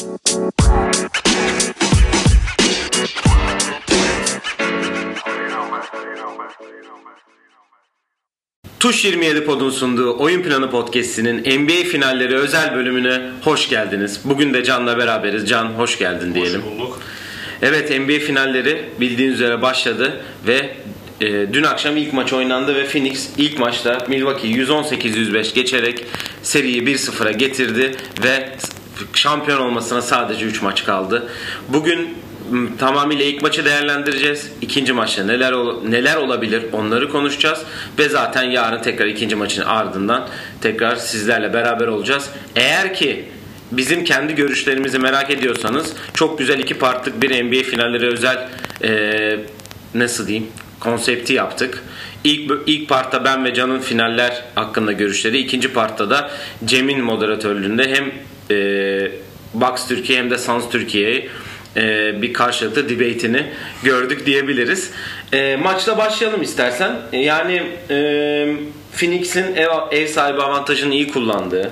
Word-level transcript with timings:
Tuş 0.00 0.08
27 9.04 9.44
Pod'un 9.44 9.70
sunduğu 9.70 10.18
Oyun 10.18 10.42
Planı 10.42 10.70
Podcast'inin 10.70 11.38
NBA 11.38 11.88
finalleri 11.88 12.36
özel 12.36 12.74
bölümüne 12.74 13.20
hoş 13.44 13.68
geldiniz. 13.68 14.20
Bugün 14.24 14.54
de 14.54 14.64
Can'la 14.64 14.98
beraberiz. 14.98 15.48
Can 15.48 15.64
hoş 15.64 15.98
geldin 15.98 16.34
diyelim. 16.34 16.62
Hoş 16.62 16.70
bulduk. 16.70 17.00
Evet 17.62 18.00
NBA 18.00 18.26
finalleri 18.26 18.84
bildiğiniz 19.00 19.34
üzere 19.34 19.62
başladı 19.62 20.20
ve 20.46 20.70
e, 21.20 21.52
dün 21.52 21.62
akşam 21.62 21.96
ilk 21.96 22.12
maç 22.12 22.32
oynandı 22.32 22.74
ve 22.74 22.86
Phoenix 22.86 23.28
ilk 23.38 23.58
maçta 23.58 24.06
Milwaukee 24.08 24.48
118-105 24.48 25.54
geçerek 25.54 26.04
seriyi 26.42 26.82
1-0'a 26.82 27.32
getirdi 27.32 27.96
ve 28.24 28.50
şampiyon 29.14 29.60
olmasına 29.60 30.02
sadece 30.02 30.46
3 30.46 30.62
maç 30.62 30.84
kaldı. 30.84 31.28
Bugün 31.68 32.14
tamamıyla 32.78 33.24
ilk 33.24 33.42
maçı 33.42 33.64
değerlendireceğiz. 33.64 34.50
İkinci 34.60 34.92
maçta 34.92 35.24
neler 35.24 35.52
ol- 35.52 35.82
neler 35.88 36.16
olabilir 36.16 36.64
onları 36.72 37.08
konuşacağız 37.08 37.60
ve 37.98 38.08
zaten 38.08 38.42
yarın 38.42 38.82
tekrar 38.82 39.06
ikinci 39.06 39.36
maçın 39.36 39.62
ardından 39.62 40.28
tekrar 40.60 40.96
sizlerle 40.96 41.54
beraber 41.54 41.86
olacağız. 41.86 42.30
Eğer 42.56 42.94
ki 42.94 43.24
bizim 43.72 44.04
kendi 44.04 44.34
görüşlerimizi 44.34 44.98
merak 44.98 45.30
ediyorsanız 45.30 45.92
çok 46.14 46.38
güzel 46.38 46.58
iki 46.58 46.78
partlık 46.78 47.22
bir 47.22 47.44
NBA 47.44 47.62
finalleri 47.70 48.06
özel 48.06 48.48
e, 48.84 49.38
nasıl 49.94 50.26
diyeyim 50.26 50.48
konsepti 50.80 51.32
yaptık. 51.32 51.82
İlk, 52.24 52.52
ilk 52.66 52.88
partta 52.88 53.24
ben 53.24 53.44
ve 53.44 53.54
Can'ın 53.54 53.80
finaller 53.80 54.44
hakkında 54.54 54.92
görüşleri. 54.92 55.38
ikinci 55.38 55.72
partta 55.72 56.10
da 56.10 56.30
Cem'in 56.64 57.04
moderatörlüğünde 57.04 57.94
hem 57.94 58.12
e, 58.50 59.12
Box 59.54 59.88
Türkiye 59.88 60.18
hem 60.18 60.30
de 60.30 60.38
Sans 60.38 60.70
Türkiye'yi 60.70 61.30
e, 61.76 62.14
bir 62.22 62.32
karşılıklı 62.32 62.88
debate'ini 62.88 63.46
gördük 63.82 64.26
diyebiliriz. 64.26 64.90
E, 65.32 65.56
maçla 65.56 65.98
başlayalım 65.98 66.42
istersen. 66.42 66.96
Yani 67.12 67.62
e, 67.90 67.96
Phoenix'in 68.96 69.54
ev, 69.54 69.68
ev 69.90 70.06
sahibi 70.06 70.42
avantajını 70.42 70.94
iyi 70.94 71.08
kullandığı, 71.08 71.70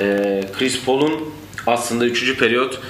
e, 0.00 0.40
Chris 0.58 0.84
Paul'un 0.84 1.34
aslında 1.66 2.04
3. 2.04 2.38
periyot 2.38 2.80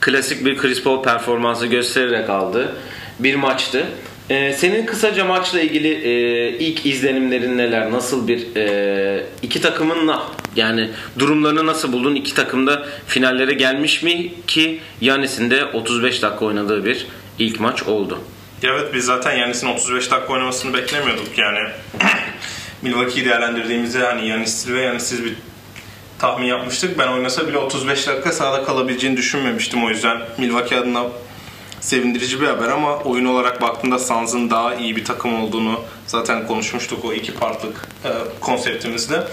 klasik 0.00 0.44
bir 0.44 0.56
Chris 0.56 0.82
Paul 0.82 1.02
performansı 1.02 1.66
göstererek 1.66 2.30
aldığı 2.30 2.76
bir 3.18 3.34
maçtı. 3.34 3.86
Ee, 4.30 4.52
senin 4.52 4.86
kısaca 4.86 5.24
maçla 5.24 5.60
ilgili 5.60 5.88
e, 5.88 6.48
ilk 6.58 6.86
izlenimlerin 6.86 7.58
neler? 7.58 7.90
Nasıl 7.90 8.28
bir 8.28 8.56
e, 8.56 9.26
iki 9.42 9.60
takımınla 9.60 10.22
yani 10.56 10.90
durumlarını 11.18 11.66
nasıl 11.66 11.92
buldun? 11.92 12.14
İki 12.14 12.34
takım 12.34 12.66
da 12.66 12.86
finallere 13.06 13.54
gelmiş 13.54 14.02
mi 14.02 14.32
ki 14.46 14.80
Yanis'in 15.00 15.50
de 15.50 15.64
35 15.64 16.22
dakika 16.22 16.44
oynadığı 16.44 16.84
bir 16.84 17.06
ilk 17.38 17.60
maç 17.60 17.82
oldu. 17.82 18.18
Evet 18.62 18.94
biz 18.94 19.04
zaten 19.04 19.36
Yanis'in 19.36 19.66
35 19.66 20.10
dakika 20.10 20.32
oynamasını 20.32 20.74
beklemiyorduk 20.74 21.38
yani. 21.38 21.58
Milwaukee'yi 22.82 23.26
değerlendirdiğimizde 23.26 23.98
hani 23.98 24.28
Yanis'siz 24.28 24.72
ve 24.72 24.80
Yanis'siz 24.80 25.24
bir 25.24 25.34
tahmin 26.18 26.46
yapmıştık. 26.46 26.98
Ben 26.98 27.08
oynasa 27.08 27.48
bile 27.48 27.58
35 27.58 28.06
dakika 28.06 28.32
sahada 28.32 28.64
kalabileceğini 28.64 29.16
düşünmemiştim. 29.16 29.84
O 29.84 29.90
yüzden 29.90 30.18
Milwaukee 30.38 30.76
adına 30.76 31.06
sevindirici 31.82 32.40
bir 32.40 32.46
haber 32.46 32.68
ama 32.68 32.96
oyun 32.96 33.24
olarak 33.24 33.62
baktığında 33.62 33.98
Suns'ın 33.98 34.50
daha 34.50 34.74
iyi 34.74 34.96
bir 34.96 35.04
takım 35.04 35.42
olduğunu 35.42 35.80
zaten 36.06 36.46
konuşmuştuk 36.46 37.04
o 37.04 37.12
iki 37.12 37.34
partlık 37.34 37.88
e, 38.04 38.10
konseptimizde. 38.40 39.24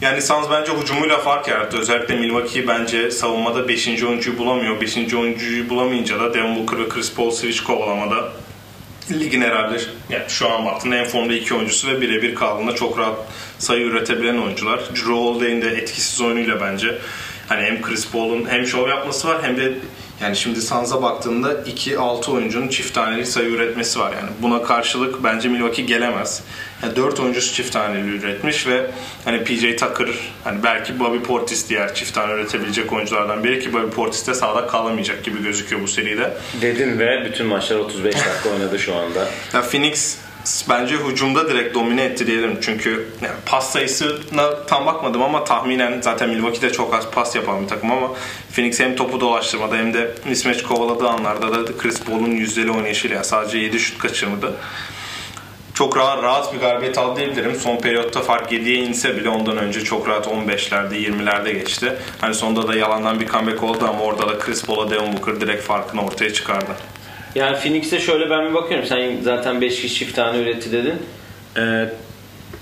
Yani 0.00 0.22
Suns 0.22 0.46
bence 0.50 0.72
hücumuyla 0.72 1.18
fark 1.18 1.48
yarattı. 1.48 1.78
Özellikle 1.78 2.16
Milwaukee 2.16 2.68
bence 2.68 3.10
savunmada 3.10 3.68
5. 3.68 3.88
oyuncuyu 3.88 4.38
bulamıyor. 4.38 4.80
5. 4.80 5.14
oyuncuyu 5.14 5.68
bulamayınca 5.68 6.20
da 6.20 6.34
Devin 6.34 6.56
Booker 6.56 6.78
ve 6.78 6.88
Chris 6.88 7.14
Paul 7.14 7.30
switch 7.30 7.60
kovalamada 7.60 8.32
ligin 9.10 9.40
herhalde 9.40 9.80
yani 10.10 10.24
şu 10.28 10.50
an 10.50 10.64
baktığında 10.64 10.96
en 10.96 11.04
formda 11.04 11.34
iki 11.34 11.54
oyuncusu 11.54 11.88
ve 11.88 12.00
birebir 12.00 12.34
kaldığında 12.34 12.74
çok 12.74 12.98
rahat 12.98 13.18
sayı 13.58 13.86
üretebilen 13.86 14.38
oyuncular. 14.38 14.78
Drew 14.78 15.12
Holiday'in 15.12 15.62
de 15.62 15.68
etkisiz 15.68 16.20
oyunuyla 16.20 16.60
bence 16.60 16.98
hani 17.48 17.62
hem 17.62 17.82
Chris 17.82 18.10
Paul'un 18.10 18.46
hem 18.48 18.66
şov 18.66 18.88
yapması 18.88 19.28
var 19.28 19.38
hem 19.42 19.56
de 19.56 19.72
yani 20.22 20.36
şimdi 20.36 20.62
Suns'a 20.62 21.02
baktığında 21.02 21.52
2-6 21.52 22.30
oyuncunun 22.30 22.68
çift 22.68 22.94
taneli 22.94 23.26
sayı 23.26 23.48
üretmesi 23.48 24.00
var 24.00 24.12
yani. 24.12 24.30
Buna 24.42 24.62
karşılık 24.62 25.24
bence 25.24 25.48
Milwaukee 25.48 25.82
gelemez. 25.82 26.42
Yani 26.82 26.96
4 26.96 27.20
oyuncusu 27.20 27.54
çift 27.54 27.72
taneli 27.72 28.16
üretmiş 28.16 28.66
ve 28.66 28.90
hani 29.24 29.44
PJ 29.44 29.76
Tucker 29.76 30.08
hani 30.44 30.62
belki 30.62 31.00
Bobby 31.00 31.18
Portis 31.18 31.68
diğer 31.68 31.94
çift 31.94 32.14
tane 32.14 32.32
üretebilecek 32.32 32.92
oyunculardan 32.92 33.44
biri 33.44 33.60
ki 33.60 33.72
Bobby 33.72 33.90
Portis 33.90 34.26
de 34.26 34.34
sahada 34.34 34.66
kalamayacak 34.66 35.24
gibi 35.24 35.42
gözüküyor 35.42 35.82
bu 35.82 35.88
seride. 35.88 36.32
Dedin 36.60 36.98
ve 36.98 37.24
bütün 37.24 37.46
maçlar 37.46 37.76
35 37.76 38.14
dakika 38.14 38.48
oynadı 38.54 38.78
şu 38.78 38.94
anda. 38.94 39.28
Ya 39.54 39.62
Phoenix 39.62 40.18
bence 40.68 40.96
hücumda 40.96 41.48
direkt 41.48 41.74
domine 41.74 42.04
etti 42.04 42.26
diyelim. 42.26 42.58
Çünkü 42.60 43.08
yani 43.22 43.34
pas 43.46 43.72
sayısına 43.72 44.64
tam 44.66 44.86
bakmadım 44.86 45.22
ama 45.22 45.44
tahminen 45.44 46.00
zaten 46.00 46.28
Milwaukee'de 46.28 46.72
çok 46.72 46.94
az 46.94 47.10
pas 47.10 47.36
yapan 47.36 47.62
bir 47.62 47.68
takım 47.68 47.90
ama 47.90 48.10
Phoenix 48.54 48.80
hem 48.80 48.96
topu 48.96 49.20
dolaştırmada 49.20 49.76
hem 49.76 49.94
de 49.94 50.14
mismatch 50.28 50.62
kovaladığı 50.62 51.08
anlarda 51.08 51.66
da 51.66 51.76
Chris 51.78 52.00
Paul'un 52.00 52.30
yüzdeli 52.30 52.70
oynayışıyla 52.70 53.16
yani 53.16 53.26
sadece 53.26 53.58
7 53.58 53.80
şut 53.80 53.98
kaçırmadı. 53.98 54.54
Çok 55.74 55.96
rahat, 55.96 56.22
rahat 56.22 56.54
bir 56.54 56.60
galibiyet 56.60 56.98
aldı 56.98 57.20
diyebilirim. 57.20 57.54
Son 57.54 57.76
periyotta 57.76 58.20
fark 58.20 58.52
7'ye 58.52 58.76
inse 58.76 59.16
bile 59.16 59.28
ondan 59.28 59.56
önce 59.56 59.84
çok 59.84 60.08
rahat 60.08 60.26
15'lerde 60.26 60.94
20'lerde 60.94 61.52
geçti. 61.52 61.96
Hani 62.20 62.34
sonunda 62.34 62.68
da 62.68 62.74
yalandan 62.74 63.20
bir 63.20 63.26
comeback 63.26 63.62
oldu 63.62 63.86
ama 63.88 64.00
orada 64.00 64.28
da 64.28 64.38
Chris 64.38 64.64
Paul'a 64.64 64.90
Devin 64.90 65.12
Booker 65.12 65.40
direkt 65.40 65.62
farkını 65.62 66.04
ortaya 66.04 66.32
çıkardı. 66.32 66.76
Yani 67.34 67.56
Phoenix'e 67.56 68.00
şöyle 68.00 68.30
ben 68.30 68.48
bir 68.48 68.54
bakıyorum. 68.54 68.86
Sen 68.86 69.16
zaten 69.22 69.60
5 69.60 69.80
kişi 69.80 69.94
çift 69.94 70.16
tane 70.16 70.38
üretti 70.38 70.72
dedin. 70.72 70.94
Ee, 71.56 71.88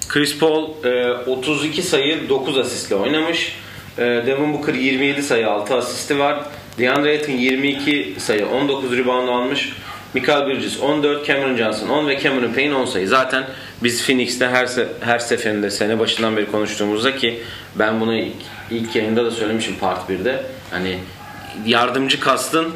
Chris 0.09 0.39
Paul 0.39 0.85
e, 0.85 1.13
32 1.27 1.83
sayı 1.83 2.29
9 2.29 2.59
asistle 2.59 2.95
oynamış. 2.97 3.57
E, 3.99 4.03
Devin 4.03 4.53
Booker 4.53 4.75
27 4.75 5.23
sayı 5.23 5.49
6 5.49 5.75
asisti 5.75 6.19
var. 6.19 6.41
DeAndre 6.79 7.11
Ayton 7.11 7.33
22 7.33 8.15
sayı 8.19 8.49
19 8.49 8.99
rebound 8.99 9.29
almış. 9.29 9.73
Michael 10.15 10.47
Bridges 10.47 10.81
14, 10.81 11.27
Cameron 11.27 11.57
Johnson 11.57 11.89
10 11.89 12.09
ve 12.09 12.21
Cameron 12.21 12.53
Payne 12.53 12.75
10 12.75 12.85
sayı. 12.85 13.09
Zaten 13.09 13.45
biz 13.83 14.07
Phoenix'te 14.07 14.49
her 14.49 14.67
se- 14.67 14.89
her 15.01 15.19
seferinde 15.19 15.71
sene 15.71 15.99
başından 15.99 16.37
beri 16.37 16.51
konuştuğumuzda 16.51 17.17
ki 17.17 17.43
ben 17.75 18.01
bunu 18.01 18.17
ilk, 18.17 18.35
ilk 18.71 18.97
yayında 18.97 19.25
da 19.25 19.31
söylemişim 19.31 19.77
part 19.81 20.11
1'de. 20.11 20.43
Hani 20.71 20.99
yardımcı 21.67 22.21
kastın 22.21 22.73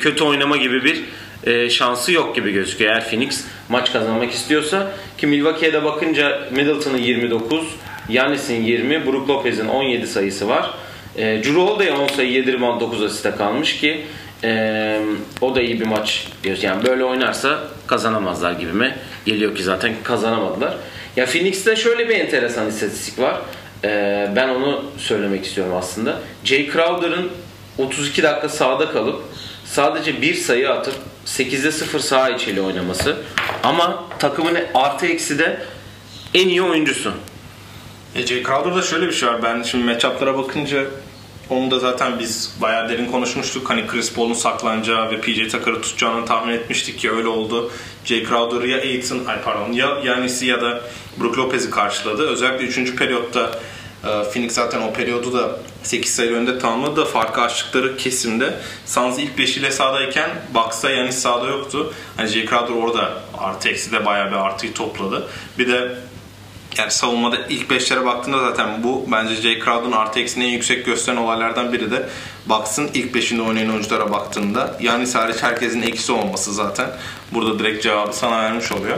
kötü 0.00 0.24
oynama 0.24 0.56
gibi 0.56 0.84
bir 0.84 1.04
e, 1.44 1.70
şansı 1.70 2.12
yok 2.12 2.36
gibi 2.36 2.52
gözüküyor. 2.52 2.92
Eğer 2.92 3.08
Phoenix 3.08 3.44
maç 3.68 3.92
kazanmak 3.92 4.32
istiyorsa 4.32 4.92
ki 5.18 5.26
Milwaukee'ye 5.26 5.72
de 5.72 5.84
bakınca 5.84 6.48
Middleton'ın 6.50 6.98
29, 6.98 7.66
Giannis'in 8.08 8.64
20, 8.64 9.06
Brook 9.06 9.28
Lopez'in 9.28 9.68
17 9.68 10.06
sayısı 10.06 10.48
var. 10.48 10.70
E, 11.16 11.22
Drew 11.24 11.60
Holiday 11.60 11.90
10 11.90 12.06
sayı 12.06 12.32
7 12.32 12.52
rebound 12.52 12.80
9 12.80 13.02
asiste 13.02 13.30
kalmış 13.30 13.80
ki 13.80 14.00
e, 14.44 15.00
o 15.40 15.54
da 15.54 15.62
iyi 15.62 15.80
bir 15.80 15.86
maç 15.86 16.26
diyoruz. 16.44 16.62
Yani 16.62 16.84
böyle 16.84 17.04
oynarsa 17.04 17.58
kazanamazlar 17.86 18.52
gibi 18.52 18.72
mi? 18.72 18.94
Geliyor 19.26 19.56
ki 19.56 19.62
zaten 19.62 19.92
kazanamadılar. 20.02 20.76
Ya 21.16 21.26
Phoenix'te 21.26 21.76
şöyle 21.76 22.08
bir 22.08 22.14
enteresan 22.14 22.68
istatistik 22.68 23.18
var. 23.18 23.36
E, 23.84 24.28
ben 24.36 24.48
onu 24.48 24.84
söylemek 24.98 25.44
istiyorum 25.44 25.74
aslında. 25.76 26.18
Jay 26.44 26.70
Crowder'ın 26.72 27.30
32 27.78 28.22
dakika 28.22 28.48
sahada 28.48 28.92
kalıp 28.92 29.22
sadece 29.70 30.22
bir 30.22 30.34
sayı 30.34 30.70
atıp 30.70 30.94
8'de 31.26 31.72
0 31.72 31.98
saha 32.00 32.30
içiyle 32.30 32.60
oynaması 32.60 33.16
ama 33.62 34.04
takımın 34.18 34.58
artı 34.74 35.06
eksi 35.06 35.38
de 35.38 35.62
en 36.34 36.48
iyi 36.48 36.62
oyuncusu. 36.62 37.12
E, 38.14 38.26
Jay 38.26 38.42
Crowder'da 38.42 38.82
şöyle 38.82 39.06
bir 39.06 39.12
şey 39.12 39.28
var. 39.28 39.42
Ben 39.42 39.62
şimdi 39.62 39.84
matchup'lara 39.84 40.38
bakınca 40.38 40.84
onu 41.50 41.70
da 41.70 41.78
zaten 41.78 42.18
biz 42.18 42.56
bayağı 42.62 42.88
derin 42.88 43.10
konuşmuştuk. 43.10 43.70
Hani 43.70 43.86
Chris 43.86 44.14
Paul'un 44.14 44.34
saklanacağı 44.34 45.10
ve 45.10 45.20
PJ 45.20 45.52
Tucker'ı 45.52 45.82
tutacağını 45.82 46.26
tahmin 46.26 46.54
etmiştik 46.54 46.98
ki 46.98 47.10
öyle 47.10 47.28
oldu. 47.28 47.72
Jay 48.04 48.24
Crowder 48.26 48.68
ya 48.68 48.78
Aiton, 48.78 49.24
ay 49.24 49.42
pardon 49.44 49.72
ya 49.72 49.98
Yanis'i 50.04 50.46
ya 50.46 50.62
da 50.62 50.80
Brook 51.20 51.38
Lopez'i 51.38 51.70
karşıladı. 51.70 52.28
Özellikle 52.28 52.64
3. 52.82 52.96
periyotta 52.96 53.60
Phoenix 54.02 54.52
zaten 54.52 54.82
o 54.82 54.92
periyodu 54.92 55.32
da 55.32 55.58
8 55.82 56.14
sayı 56.14 56.32
önde 56.32 56.58
tamamladı 56.58 56.96
da 56.96 57.04
farkı 57.04 57.40
açtıkları 57.40 57.96
kesimde 57.96 58.54
Suns 58.86 59.18
ilk 59.18 59.38
5 59.38 59.56
ile 59.56 59.70
sahadayken 59.70 60.30
Bucks'ta 60.54 60.90
Yanis 60.90 61.18
sahada 61.18 61.46
yoktu. 61.46 61.94
Hani 62.16 62.28
Jay 62.28 62.46
Crowder 62.46 62.74
orada 62.74 63.22
artı 63.38 63.68
eksi 63.68 63.92
de 63.92 64.06
bayağı 64.06 64.30
bir 64.30 64.36
artıyı 64.36 64.74
topladı. 64.74 65.28
Bir 65.58 65.68
de 65.68 65.98
yani 66.78 66.90
savunmada 66.90 67.36
ilk 67.48 67.70
beşlere 67.70 68.04
baktığında 68.04 68.38
zaten 68.38 68.82
bu 68.82 69.04
bence 69.12 69.34
Jay 69.34 69.58
Crowder'ın 69.58 69.92
artı 69.92 70.20
eksini 70.20 70.44
en 70.44 70.48
yüksek 70.48 70.86
gösteren 70.86 71.16
olaylardan 71.16 71.72
biri 71.72 71.90
de 71.90 72.08
Bucks'ın 72.46 72.90
ilk 72.94 73.14
beşinde 73.14 73.42
oynayan 73.42 73.70
oyunculara 73.70 74.12
baktığında 74.12 74.76
yani 74.80 75.12
hariç 75.12 75.36
herkesin 75.40 75.82
eksi 75.82 76.12
olması 76.12 76.54
zaten 76.54 76.90
burada 77.32 77.58
direkt 77.58 77.82
cevabı 77.82 78.12
sana 78.12 78.42
vermiş 78.42 78.72
oluyor. 78.72 78.96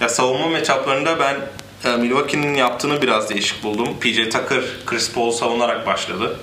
Ya 0.00 0.08
savunma 0.08 0.48
matchuplarında 0.48 1.18
ben 1.18 1.36
Milwaukee'nin 1.84 2.54
yaptığını 2.54 3.02
biraz 3.02 3.30
değişik 3.30 3.62
buldum. 3.62 3.88
PJ 4.00 4.16
Tucker 4.16 4.62
Chris 4.86 5.12
Paul 5.12 5.30
savunarak 5.30 5.86
başladı. 5.86 6.36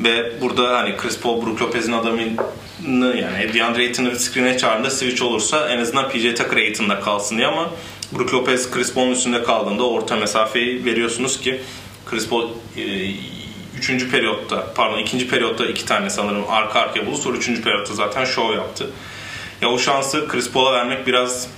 Ve 0.00 0.40
burada 0.40 0.78
hani 0.78 0.96
Chris 0.96 1.20
Paul, 1.20 1.46
Brook 1.46 1.62
Lopez'in 1.62 1.92
adamını 1.92 3.16
yani 3.16 3.54
DeAndre 3.54 3.82
Ayton'ı 3.82 4.18
screen'e 4.18 4.58
çağırdığında 4.58 4.90
switch 4.90 5.22
olursa 5.22 5.68
en 5.68 5.78
azından 5.78 6.08
PJ 6.08 6.34
Tucker 6.34 6.56
Ayton'da 6.56 7.00
kalsın 7.00 7.36
diye 7.36 7.46
ama 7.46 7.70
Brook 8.12 8.34
Lopez 8.34 8.70
Chris 8.70 8.94
Paul'un 8.94 9.10
üstünde 9.10 9.42
kaldığında 9.42 9.88
orta 9.88 10.16
mesafeyi 10.16 10.84
veriyorsunuz 10.84 11.40
ki 11.40 11.60
Chris 12.06 12.28
Paul 12.28 12.48
e, 12.76 13.10
üçüncü 13.78 14.10
periyotta 14.10 14.66
pardon 14.74 14.98
ikinci 14.98 15.28
periyotta 15.28 15.66
iki 15.66 15.86
tane 15.86 16.10
sanırım 16.10 16.44
arka 16.48 16.80
arkaya 16.80 17.06
buldu. 17.06 17.16
Sonra 17.16 17.36
üçüncü 17.36 17.62
periyotta 17.62 17.94
zaten 17.94 18.24
show 18.24 18.54
yaptı. 18.54 18.90
Ya 19.62 19.68
o 19.68 19.78
şansı 19.78 20.28
Chris 20.28 20.50
Paul'a 20.50 20.72
vermek 20.72 21.06
biraz 21.06 21.48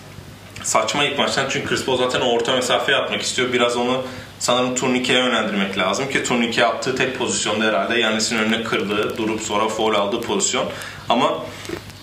saçma 0.65 1.05
ilk 1.05 1.19
maçtan 1.19 1.47
çünkü 1.51 1.69
Chris 1.69 1.85
Paul 1.85 1.97
zaten 1.97 2.21
orta 2.21 2.53
mesafeye 2.53 2.99
atmak 2.99 3.23
istiyor. 3.23 3.53
Biraz 3.53 3.77
onu 3.77 4.03
sanırım 4.39 4.75
turnikeye 4.75 5.19
yönlendirmek 5.19 5.79
lazım 5.79 6.09
ki 6.09 6.25
turnike 6.25 6.61
yaptığı 6.61 6.97
tek 6.97 7.19
pozisyonda 7.19 7.65
herhalde 7.65 7.99
Yannis'in 7.99 8.39
önüne 8.39 8.63
kırdığı, 8.63 9.17
durup 9.17 9.41
sonra 9.41 9.69
foul 9.69 9.95
aldığı 9.95 10.21
pozisyon. 10.21 10.67
Ama 11.09 11.39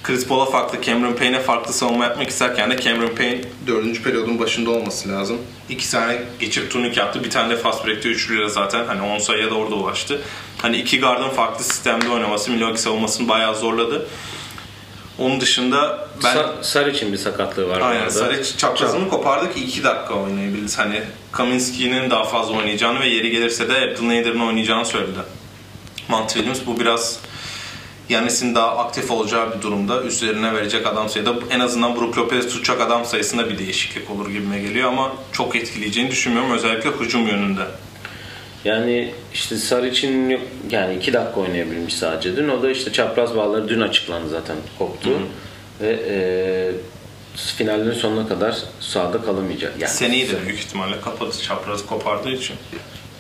Chris 0.04 0.28
Paul'a 0.28 0.46
farklı, 0.46 0.82
Cameron 0.82 1.14
Payne'e 1.14 1.40
farklı 1.40 1.74
savunma 1.74 2.04
yapmak 2.06 2.30
isterken 2.30 2.72
de 2.72 2.82
Cameron 2.82 3.16
Payne 3.16 3.42
dördüncü 3.68 4.04
periyodun 4.04 4.40
başında 4.40 4.70
olması 4.70 5.10
lazım. 5.10 5.38
İki 5.70 5.92
tane 5.92 6.22
geçip 6.40 6.72
turnike 6.72 7.00
yaptı. 7.00 7.24
Bir 7.24 7.30
tane 7.30 7.50
de 7.50 7.58
fast 7.58 7.88
break'te 7.88 8.10
üçlüyle 8.10 8.50
zaten 8.50 8.86
hani 8.86 9.02
10 9.02 9.20
sayıya 9.20 9.52
da 9.52 9.56
orada 9.56 9.76
ulaştı. 9.76 10.22
Hani 10.58 10.78
iki 10.78 11.00
gardın 11.00 11.30
farklı 11.30 11.64
sistemde 11.64 12.10
oynaması 12.10 12.52
Milwaukee 12.52 12.78
savunmasını 12.78 13.28
bayağı 13.28 13.56
zorladı. 13.56 14.08
Onun 15.20 15.42
dışında 15.42 16.08
ben... 16.24 16.36
Sa- 16.36 16.64
Saric'in 16.64 17.14
bir 17.14 17.18
sakatlığı 17.18 17.70
var. 17.70 17.82
Aynen. 17.82 18.10
Saric 18.10 18.58
çaprazını 18.58 19.10
kopardı 19.10 19.54
ki 19.54 19.64
2 19.64 19.84
dakika 19.84 20.14
oynayabildi. 20.14 20.72
Hani 20.78 21.02
Kaminski'nin 21.32 22.10
daha 22.10 22.24
fazla 22.24 22.58
oynayacağını 22.58 23.00
ve 23.00 23.08
yeri 23.08 23.32
gelirse 23.32 23.70
de 23.70 23.74
Abdelnader'ın 23.74 24.40
oynayacağını 24.40 24.86
söyledi. 24.86 25.20
Mont 26.08 26.30
Williams 26.34 26.60
bu 26.68 26.80
biraz 26.80 27.20
Yanis'in 28.10 28.56
daha 28.56 28.78
aktif 28.78 29.12
olacağı 29.12 29.58
bir 29.58 29.62
durumda 29.62 30.04
üzerine 30.04 30.54
verecek 30.54 30.88
adam 30.88 31.10
sayıda 31.10 31.34
en 31.50 31.60
azından 31.60 31.96
Brook 31.96 32.18
Lopez 32.18 32.48
tutacak 32.48 32.82
adam 32.82 33.06
sayısında 33.06 33.50
bir 33.50 33.58
değişiklik 33.58 34.12
olur 34.12 34.30
gibime 34.30 34.60
geliyor 34.60 34.90
ama 34.90 35.12
çok 35.32 35.56
etkileyeceğini 35.56 36.12
düşünmüyorum 36.12 36.52
özellikle 36.52 36.90
hücum 36.90 37.28
yönünde. 37.28 37.62
Yani 38.66 39.14
işte 39.34 39.56
yok- 40.30 40.42
yani 40.72 40.96
iki 40.96 41.14
dakika 41.14 41.40
oynayabilmiş 41.40 41.94
sadece 41.94 42.38
dün. 42.38 42.50
O 42.50 42.62
da 42.64 42.72
işte 42.72 42.94
çapraz 42.94 43.36
bağları 43.36 43.70
dün 43.70 43.82
açıklandı 43.82 44.30
zaten 44.30 44.56
koptu. 44.78 45.10
Ve 45.82 46.00
e, 46.10 46.18
finallerin 47.58 47.92
sonuna 48.00 48.28
kadar 48.28 48.58
sahada 48.80 49.22
kalamayacak. 49.22 49.74
Yani, 49.80 49.92
Seneyi 49.92 50.30
de 50.30 50.34
büyük 50.46 50.60
ihtimalle 50.60 51.02
kapadı 51.02 51.32
çaprazı 51.42 51.86
kopardığı 51.86 52.32
için. 52.32 52.56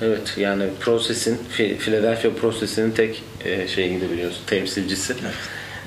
Evet 0.01 0.33
yani 0.37 0.63
Process'in, 0.79 1.39
Fi- 1.57 1.77
Philadelphia 1.77 2.29
Process'in 2.29 2.91
tek 2.91 3.23
e, 3.45 3.67
şeyiydi 3.67 4.11
biliyorsun, 4.11 4.41
temsilcisi. 4.47 5.15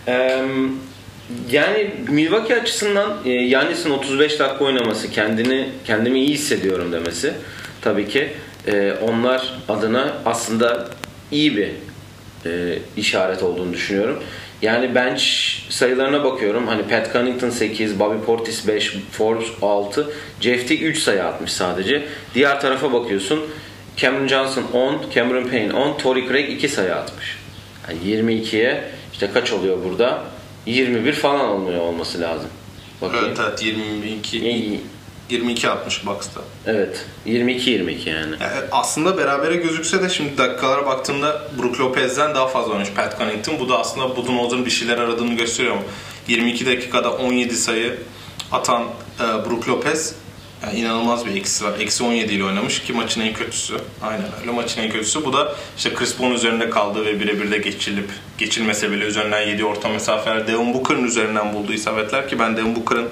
Eee, 0.09 0.43
yani 1.51 1.91
Milwaukee 2.09 2.55
açısından 2.61 3.17
e, 3.25 3.31
Yannis'in 3.31 3.91
35 3.91 4.39
dakika 4.39 4.65
oynaması, 4.65 5.11
kendini 5.11 5.69
kendimi 5.85 6.21
iyi 6.21 6.35
hissediyorum 6.35 6.93
demesi 6.93 7.33
tabii 7.81 8.09
ki 8.09 8.29
e, 8.67 8.93
onlar 9.03 9.55
adına 9.69 10.13
aslında 10.27 10.89
iyi 11.31 11.57
bir 11.57 11.71
e, 12.47 12.79
işaret 12.97 13.43
olduğunu 13.43 13.73
düşünüyorum. 13.73 14.23
Yani 14.63 14.95
bench 14.95 15.23
sayılarına 15.69 16.25
bakıyorum. 16.25 16.67
Hani 16.67 16.83
Pat 16.83 17.13
Connaughton 17.13 17.51
8, 17.51 17.99
Bobby 18.01 18.25
Portis 18.25 18.69
5, 18.69 18.97
Forbes 19.13 19.49
6, 19.63 20.11
Jeff 20.41 20.69
Teague 20.69 20.87
3 20.87 20.99
sayı 20.99 21.25
atmış 21.25 21.53
sadece. 21.53 22.09
Diğer 22.35 22.61
tarafa 22.61 22.93
bakıyorsun. 22.93 23.41
Cameron 23.97 24.27
Johnson 24.27 24.65
10, 24.73 25.03
Cameron 25.15 25.49
Payne 25.49 25.73
10, 25.73 25.99
Torrey 25.99 26.29
Craig 26.29 26.51
2 26.51 26.69
sayı 26.69 26.95
atmış. 26.95 27.39
Yani 27.89 27.99
22'ye 28.05 28.85
işte 29.13 29.31
kaç 29.35 29.53
oluyor 29.53 29.79
burada? 29.85 30.23
21 30.67 31.13
falan 31.13 31.41
olmuyor 31.49 31.81
olması 31.81 32.21
lazım. 32.21 32.51
Bakayım. 33.03 33.25
Evet, 33.29 33.39
evet 33.49 33.63
22 33.63 34.81
İyi. 35.33 35.43
22 35.43 35.71
atmış 35.71 36.07
Bucks'ta. 36.07 36.41
Evet. 36.67 37.07
22 37.25 37.71
22 37.71 38.11
yani. 38.11 38.37
Yani 38.41 38.53
aslında 38.73 39.19
berabere 39.19 39.57
gözükse 39.57 40.03
de 40.03 40.09
şimdi 40.09 40.39
dakikalara 40.39 40.87
baktığımda 40.87 41.43
Brook 41.59 41.81
Lopez'den 41.81 42.35
daha 42.35 42.49
fazla 42.49 42.71
oynamış 42.71 42.91
Pat 42.91 43.19
Connaughton. 43.19 43.59
Bu 43.61 43.69
da 43.69 43.79
aslında 43.79 44.17
Budenholzer'ın 44.17 44.67
bir 44.67 44.71
şeyler 44.71 44.99
aradığını 44.99 45.35
gösteriyor. 45.35 45.77
22 46.29 46.67
dakikada 46.67 47.13
17 47.13 47.57
sayı 47.57 47.99
atan 48.53 48.83
e, 49.21 49.23
Brook 49.23 49.69
Lopez 49.69 50.15
yani 50.63 50.79
inanılmaz 50.79 51.27
bir 51.27 51.37
eksi 51.37 51.65
var. 51.65 51.73
Eksi 51.81 52.05
17 52.05 52.33
ile 52.33 52.45
oynamış 52.45 52.83
ki 52.83 52.93
maçın 52.93 53.21
en 53.21 53.35
kötüsü. 53.35 53.75
Aynen 54.03 54.27
öyle 54.41 54.51
maçın 54.51 54.81
en 54.81 54.91
kötüsü. 54.91 55.25
Bu 55.25 55.33
da 55.33 55.55
işte 55.77 55.95
Chris 55.95 56.17
Paul'un 56.17 56.35
üzerinde 56.35 56.71
kaldığı 56.71 57.05
ve 57.05 57.21
birebir 57.21 57.51
de 57.51 57.59
geçilip 57.59 58.11
geçilmese 58.39 58.91
bile 58.91 59.05
üzerinden 59.05 59.47
7 59.47 59.65
orta 59.65 59.89
mesafeler 59.89 60.47
Devin 60.47 60.75
Booker'ın 60.75 61.05
üzerinden 61.05 61.55
bulduğu 61.55 61.73
isabetler 61.73 62.29
ki 62.29 62.39
ben 62.39 62.57
Devin 62.57 62.77
Booker'ın 62.77 63.09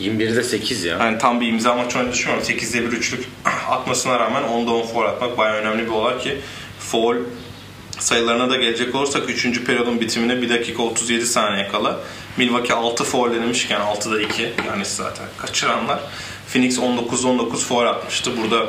21'de 0.00 0.42
8 0.42 0.84
ya. 0.84 0.98
yani 0.98 1.18
tam 1.18 1.40
bir 1.40 1.48
imza 1.48 1.74
maçı 1.74 1.98
oynadığını 1.98 2.14
düşünmüyorum. 2.14 2.48
8'de 2.48 2.82
bir 2.82 2.96
üçlük 2.96 3.28
atmasına 3.70 4.18
rağmen 4.18 4.42
10'da 4.42 4.70
10 4.70 4.86
foul 4.86 5.04
atmak 5.04 5.38
bayağı 5.38 5.56
önemli 5.56 5.86
bir 5.86 5.90
olay 5.90 6.18
ki 6.18 6.38
foul 6.78 7.16
sayılarına 7.98 8.50
da 8.50 8.56
gelecek 8.56 8.94
olursak 8.94 9.30
3. 9.30 9.64
periyodun 9.64 10.00
bitimine 10.00 10.42
1 10.42 10.48
dakika 10.48 10.82
37 10.82 11.26
saniye 11.26 11.68
kala 11.68 12.00
Milwaukee 12.36 12.74
6 12.74 13.04
foul 13.04 13.34
denemişken 13.34 13.80
6'da 13.80 14.20
2 14.20 14.42
yani 14.66 14.84
zaten 14.84 15.26
kaçıranlar 15.38 16.00
Phoenix 16.52 16.78
19-19 16.78 17.56
foul 17.56 17.86
atmıştı. 17.86 18.30
Burada 18.36 18.66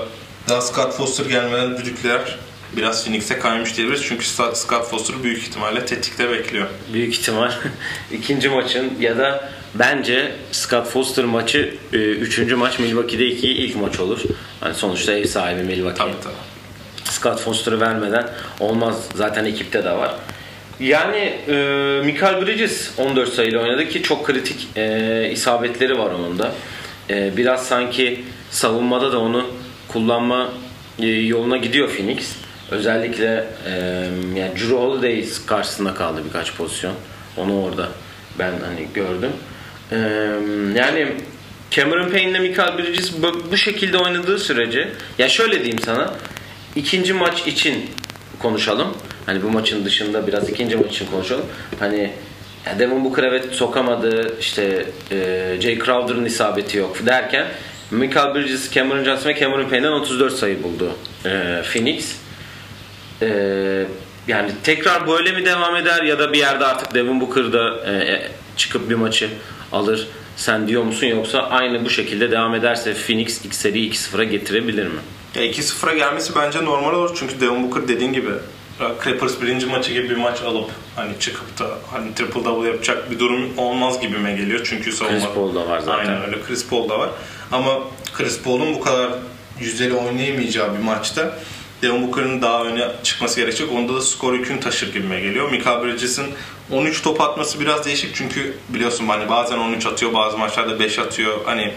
daha 0.50 0.62
Scott 0.62 0.94
Foster 0.94 1.26
gelmeden 1.26 1.78
düdükler 1.78 2.38
biraz 2.78 3.06
Phoenix'e 3.06 3.40
kaymış 3.40 3.78
diyebiliriz. 3.78 4.04
Çünkü 4.08 4.26
Scott 4.26 4.90
Foster 4.90 5.24
büyük 5.24 5.38
ihtimalle 5.38 5.86
tetikte 5.86 6.30
bekliyor. 6.30 6.68
Büyük 6.94 7.14
ihtimal 7.14 7.52
ikinci 8.12 8.50
maçın 8.50 8.94
ya 9.00 9.18
da 9.18 9.50
bence 9.76 10.32
Scott 10.52 10.88
Foster 10.88 11.26
maçı 11.26 11.76
e, 11.94 11.98
üçüncü 11.98 12.56
maç 12.56 12.80
Milwaukee'de 12.80 13.28
iki 13.28 13.48
ilk 13.48 13.76
maç 13.76 14.00
olur. 14.00 14.22
Hani 14.60 14.74
sonuçta 14.74 15.14
ev 15.14 15.26
sahibi 15.26 15.64
Milwaukee. 15.64 15.98
Tabii 15.98 16.22
tabii. 16.24 16.34
Scott 17.04 17.40
Foster'ı 17.40 17.80
vermeden 17.82 18.30
olmaz. 18.60 19.10
Zaten 19.16 19.46
ekipte 19.46 19.84
de 19.84 19.92
var. 19.92 20.16
Yani 20.80 21.34
e, 21.48 21.54
Michael 22.06 22.46
Bridges 22.46 22.92
14 22.98 23.34
sayıyla 23.34 23.62
oynadı 23.62 23.90
ki 23.90 24.04
çok 24.04 24.26
kritik 24.26 24.68
e, 24.76 25.30
isabetleri 25.32 25.98
var 25.98 26.12
onun 26.12 26.40
da. 26.40 26.52
E, 27.10 27.38
biraz 27.38 27.68
sanki 27.68 28.24
savunmada 28.52 29.12
da 29.12 29.20
onu 29.20 29.46
kullanma 29.88 30.50
e, 31.00 31.08
yoluna 31.08 31.58
gidiyor 31.58 31.90
Phoenix. 31.90 32.36
Özellikle 32.72 33.48
e, 33.66 33.72
yani 34.36 34.52
Drew 34.56 34.76
Holiday 34.76 35.26
karşısında 35.46 35.94
kaldı 35.94 36.22
birkaç 36.28 36.54
pozisyon. 36.54 36.94
Onu 37.38 37.64
orada 37.64 37.90
ben 38.40 38.52
hani 38.66 38.88
gördüm. 38.94 39.32
Yani 40.76 41.08
Cameron 41.72 42.10
Payne 42.10 42.30
ile 42.30 42.40
Michael 42.40 42.78
Bridges 42.78 43.12
bu, 43.22 43.52
bu 43.52 43.58
şekilde 43.58 43.98
oynadığı 43.98 44.40
sürece 44.40 44.90
ya 45.18 45.30
şöyle 45.30 45.60
diyeyim 45.60 45.80
sana 45.80 46.14
ikinci 46.76 47.14
maç 47.14 47.48
için 47.48 47.90
konuşalım. 48.40 48.98
Hani 49.26 49.44
bu 49.44 49.50
maçın 49.50 49.86
dışında 49.86 50.28
biraz 50.28 50.50
ikinci 50.50 50.76
maç 50.76 50.92
için 50.92 51.06
konuşalım. 51.06 51.46
Hani 51.80 52.12
ya 52.66 52.80
Devin 52.80 53.06
Booker 53.06 53.24
evet 53.24 53.54
sokamadı. 53.54 54.40
işte 54.40 54.86
e, 55.12 55.58
Jay 55.62 55.80
Crowder'ın 55.80 56.26
isabeti 56.26 56.78
yok 56.78 57.06
derken 57.06 57.46
Michael 57.92 58.36
Bridges, 58.36 58.72
Cameron 58.74 59.04
Johnson 59.04 59.30
ve 59.30 59.40
Cameron 59.40 59.70
Payne'den 59.70 59.92
34 59.92 60.34
sayı 60.34 60.64
buldu 60.64 60.92
e, 61.26 61.62
Phoenix. 61.74 62.16
E, 63.22 63.28
yani 64.28 64.52
tekrar 64.64 65.08
böyle 65.08 65.32
mi 65.32 65.46
devam 65.46 65.76
eder 65.76 66.04
ya 66.04 66.20
da 66.20 66.34
bir 66.34 66.38
yerde 66.38 66.66
artık 66.66 66.94
Devin 66.94 67.22
Booker 67.22 67.54
da 67.54 67.92
e, 67.92 68.22
çıkıp 68.58 68.90
bir 68.90 68.96
maçı 68.96 69.30
alır 69.76 70.08
sen 70.38 70.68
diyor 70.68 70.84
musun 70.84 71.08
yoksa 71.08 71.40
aynı 71.40 71.86
bu 71.86 71.90
şekilde 71.90 72.32
devam 72.32 72.56
ederse 72.56 72.94
Phoenix 72.94 73.46
ilk 73.46 73.56
seri 73.56 73.88
2-0'a 73.88 74.24
getirebilir 74.24 74.88
mi? 74.88 75.00
Ya 75.36 75.46
2-0'a 75.46 75.94
gelmesi 75.94 76.36
bence 76.36 76.66
normal 76.66 76.94
olur 76.94 77.16
çünkü 77.20 77.42
Devin 77.42 77.64
Booker 77.64 77.88
dediğin 77.88 78.14
gibi 78.14 78.30
Clippers 79.04 79.42
birinci 79.42 79.66
maçı 79.66 79.94
gibi 79.94 80.10
bir 80.10 80.16
maç 80.16 80.42
alıp 80.42 80.70
hani 80.96 81.12
çıkıp 81.20 81.60
da 81.60 81.78
hani 81.92 82.16
triple 82.16 82.46
double 82.46 82.68
yapacak 82.68 83.12
bir 83.12 83.20
durum 83.20 83.58
olmaz 83.58 84.02
gibime 84.02 84.32
geliyor 84.32 84.62
çünkü 84.64 84.92
savunma. 84.92 85.20
Chris 85.20 85.28
Paul 85.36 85.56
da 85.56 85.68
var 85.70 85.80
zaten. 85.80 86.00
Aynen 86.00 86.26
öyle 86.26 86.42
Chris 86.48 86.68
Paul 86.68 86.90
da 86.90 87.00
var. 87.00 87.10
Ama 87.52 87.80
Chris 88.14 88.42
Paul'un 88.42 88.76
bu 88.76 88.82
kadar 88.82 89.12
yüzdeli 89.60 89.94
oynayamayacağı 89.94 90.74
bir 90.74 90.84
maçta 90.84 91.40
Devin 91.82 92.08
Booker'ın 92.08 92.42
daha 92.42 92.64
öne 92.64 92.92
çıkması 93.04 93.40
gerekecek. 93.40 93.72
Onda 93.72 93.96
da 93.96 94.02
skor 94.02 94.34
yükünü 94.34 94.60
taşır 94.60 94.94
gibime 94.94 95.20
geliyor. 95.20 95.52
Michael 95.52 95.84
Bridges'in 95.84 96.26
13 96.72 97.02
top 97.02 97.22
atması 97.22 97.60
biraz 97.60 97.86
değişik 97.86 98.16
çünkü 98.16 98.58
biliyorsun 98.70 99.08
hani 99.08 99.30
bazen 99.30 99.58
13 99.58 99.86
atıyor 99.86 100.14
bazı 100.14 100.38
maçlarda 100.38 100.80
5 100.80 101.00
atıyor. 101.00 101.40
Hani 101.46 101.74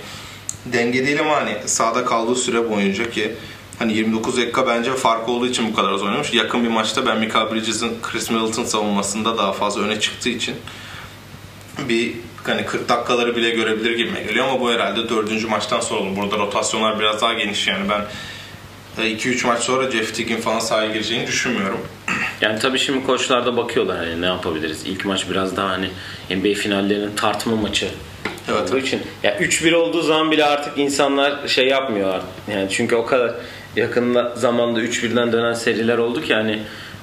denge 0.66 1.07
değil 1.07 1.21
ama 1.21 1.37
hani 1.37 1.57
sahada 1.66 2.04
kaldığı 2.04 2.35
süre 2.35 2.71
boyunca 2.71 3.11
ki 3.11 3.35
hani 3.78 3.92
29 3.92 4.37
dakika 4.37 4.66
bence 4.66 4.95
fark 4.95 5.28
olduğu 5.28 5.47
için 5.47 5.73
bu 5.73 5.75
kadar 5.76 5.92
az 5.92 6.02
oynamış. 6.02 6.33
Yakın 6.33 6.64
bir 6.64 6.68
maçta 6.68 7.07
ben 7.07 7.18
Michael 7.18 7.54
Bridges'in 7.54 7.99
Chris 8.02 8.30
Middleton 8.30 8.64
savunmasında 8.64 9.38
daha 9.38 9.52
fazla 9.52 9.83
öne 9.83 10.00
çıktığı 10.00 10.28
için 10.28 10.54
bir 11.88 12.12
hani 12.45 12.66
40 12.66 12.88
dakikaları 12.88 13.37
bile 13.37 13.50
görebilir 13.50 13.97
gibime 13.97 14.23
geliyor 14.23 14.49
ama 14.49 14.61
bu 14.61 14.71
herhalde 14.71 15.09
dördüncü 15.09 15.47
maçtan 15.47 15.80
sonra 15.80 16.00
olur. 16.00 16.16
Burada 16.16 16.38
rotasyonlar 16.38 17.00
biraz 17.00 17.23
daha 17.23 17.33
geniş 17.33 17.66
yani 17.66 17.88
ben 17.88 18.04
2-3 19.04 19.47
maç 19.47 19.62
sonra 19.62 19.90
Jeff 19.90 20.14
Teague'in 20.14 20.40
falan 20.40 20.59
sahaya 20.59 20.92
gireceğini 20.92 21.26
düşünmüyorum. 21.26 21.80
Yani 22.40 22.59
tabii 22.59 22.78
şimdi 22.78 23.07
koçlar 23.07 23.47
da 23.47 23.57
bakıyorlar 23.57 23.97
hani 23.97 24.21
ne 24.21 24.26
yapabiliriz. 24.26 24.83
İlk 24.87 25.04
maç 25.04 25.30
biraz 25.30 25.57
daha 25.57 25.68
hani 25.68 25.90
NBA 26.30 26.54
finallerinin 26.54 27.16
tartma 27.16 27.57
maçı 27.57 27.88
Evet, 28.49 28.71
olduğu 28.71 28.78
için. 28.78 29.00
Ya 29.23 29.38
3-1 29.38 29.75
olduğu 29.75 30.02
zaman 30.02 30.30
bile 30.30 30.45
artık 30.45 30.78
insanlar 30.78 31.49
şey 31.49 31.68
yapmıyor 31.68 32.14
artık. 32.14 32.28
Yani 32.52 32.68
çünkü 32.71 32.97
o 32.97 33.07
kadar 33.07 33.35
yakın 33.76 34.18
zamanda 34.35 34.80
3-1'den 34.80 35.33
dönen 35.33 35.52
seriler 35.52 35.99
oldu 35.99 36.23
ki 36.23 36.35
hani 36.35 36.62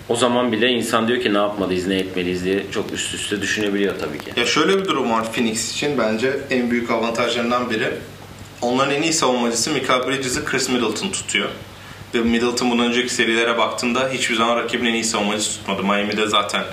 o 0.09 0.15
zaman 0.15 0.51
bile 0.51 0.69
insan 0.69 1.07
diyor 1.07 1.21
ki 1.21 1.33
ne 1.33 1.37
yapmalıyız, 1.37 1.87
ne 1.87 1.95
etmeliyiz 1.95 2.45
diye 2.45 2.63
çok 2.71 2.93
üst 2.93 3.13
üste 3.13 3.41
düşünebiliyor 3.41 3.93
tabii 3.99 4.17
ki. 4.17 4.39
Ya 4.39 4.45
şöyle 4.45 4.77
bir 4.77 4.85
durum 4.85 5.11
var 5.11 5.33
Phoenix 5.33 5.71
için 5.71 5.97
bence 5.97 6.37
en 6.49 6.71
büyük 6.71 6.91
avantajlarından 6.91 7.69
biri. 7.69 7.89
Onların 8.61 8.93
en 8.93 9.01
iyi 9.01 9.13
savunmacısı 9.13 9.71
Michael 9.71 10.07
Bridges'i 10.07 10.45
Chris 10.45 10.69
Middleton 10.69 11.09
tutuyor. 11.09 11.49
Ve 12.15 12.19
Middleton 12.19 12.71
bundan 12.71 12.85
önceki 12.85 13.13
serilere 13.13 13.57
baktığında 13.57 14.09
hiçbir 14.09 14.35
zaman 14.35 14.55
rakibin 14.57 14.85
en 14.85 14.93
iyi 14.93 15.03
savunmacısı 15.03 15.51
tutmadı. 15.57 15.83
Miami'de 15.83 16.27
zaten 16.27 16.63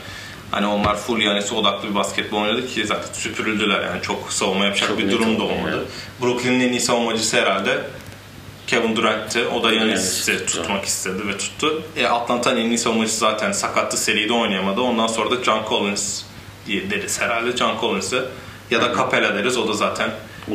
hani 0.51 0.67
onlar 0.67 0.97
full 0.97 1.21
Yanis'e 1.21 1.55
odaklı 1.55 1.91
bir 1.91 1.95
basketbol 1.95 2.43
oynadı 2.43 2.67
ki 2.69 2.87
zaten 2.87 3.13
süpürüldüler 3.13 3.83
yani 3.83 4.03
çok 4.03 4.33
savunma 4.33 4.65
yapacak 4.65 4.89
Çok 4.89 4.99
bir 4.99 5.11
durum 5.11 5.39
da 5.39 5.43
olmadı. 5.43 5.71
yani. 5.71 5.83
Brooklyn'in 6.23 6.61
en 6.61 6.69
iyi 6.73 6.81
savunmacısı 6.81 7.37
herhalde 7.41 7.79
Kevin 8.67 8.97
Durant'ti. 8.97 9.45
O 9.47 9.63
da 9.63 9.73
Yanis'i 9.73 10.31
Yanis 10.31 10.45
tuttu. 10.47 10.63
tutmak 10.63 10.85
istedi 10.85 11.29
ve 11.29 11.39
tuttu. 11.39 11.83
E, 11.97 12.07
Atlanta'nın 12.07 12.57
en 12.61 12.67
iyi 12.69 12.79
savunmacısı 12.79 13.19
zaten 13.19 13.53
sakattı 13.53 13.97
seride 13.97 14.33
oynayamadı. 14.33 14.81
Ondan 14.81 15.07
sonra 15.07 15.31
da 15.31 15.45
John 15.45 15.63
Collins 15.69 16.23
diye 16.67 16.91
deriz 16.91 17.21
herhalde. 17.21 17.57
John 17.57 17.81
Collins'e 17.81 18.23
ya 18.71 18.83
da 18.83 18.95
Capella 18.97 19.35
deriz. 19.35 19.57
O 19.59 19.69
da 19.69 19.73
zaten 19.73 20.11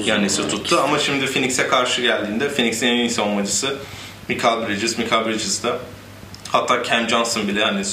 Yanis'i 0.06 0.42
yani. 0.42 0.52
tuttu. 0.52 0.80
Ama 0.84 1.00
şimdi 1.00 1.26
Phoenix'e 1.26 1.68
karşı 1.68 2.02
geldiğinde 2.02 2.50
Phoenix'in 2.50 2.88
en 2.88 2.96
iyi 2.98 3.10
savunmacısı 3.10 3.76
Michael 4.30 4.68
Bridges. 4.68 4.98
Michael 4.98 5.26
Bridges 5.26 5.64
de 5.64 5.70
hatta 6.52 6.84
Cam 6.84 7.10
Johnson 7.10 7.48
bile 7.48 7.64
hani 7.64 7.84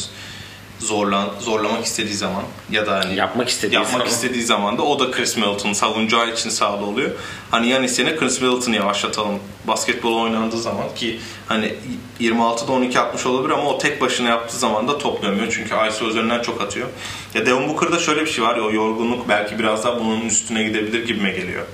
zorlan, 0.79 1.29
zorlamak 1.41 1.85
istediği 1.85 2.15
zaman 2.15 2.43
ya 2.71 2.87
da 2.87 2.99
hani 2.99 3.15
Yapmak 3.17 3.49
istediği 3.49 3.75
yapmak 3.75 3.93
zaman. 3.93 4.07
istediği 4.07 4.43
zaman 4.43 4.79
da 4.79 4.83
o 4.83 4.99
da 4.99 5.11
Chris 5.11 5.37
Middleton 5.37 5.73
savunacağı 5.73 6.31
için 6.33 6.51
sahada 6.51 6.85
oluyor. 6.85 7.11
Hani 7.51 7.69
Yanis 7.69 7.99
yerine 7.99 8.17
Chris 8.17 8.41
Middleton'ı 8.41 8.77
yavaşlatalım. 8.77 9.39
Basketbol 9.65 10.23
oynandığı 10.23 10.61
zaman 10.61 10.95
ki 10.95 11.21
hani 11.47 11.75
26'da 12.21 12.73
12 12.73 13.01
atmış 13.01 13.27
olabilir 13.27 13.53
ama 13.55 13.71
o 13.71 13.79
tek 13.79 14.01
başına 14.01 14.29
yaptığı 14.29 14.57
zaman 14.59 14.89
da 14.89 14.99
toplamıyor. 14.99 15.47
Çünkü 15.51 15.75
ISO 15.89 16.09
üzerinden 16.09 16.43
çok 16.43 16.61
atıyor. 16.61 16.89
Ya 17.35 17.47
Devin 17.47 17.69
Booker'da 17.69 17.99
şöyle 17.99 18.21
bir 18.21 18.31
şey 18.31 18.45
var 18.45 18.57
ya 18.57 18.63
o 18.63 18.73
yorgunluk 18.73 19.29
belki 19.29 19.59
biraz 19.59 19.85
daha 19.85 20.01
bunun 20.01 20.21
üstüne 20.21 20.63
gidebilir 20.63 21.07
gibime 21.07 21.31
geliyor. 21.31 21.65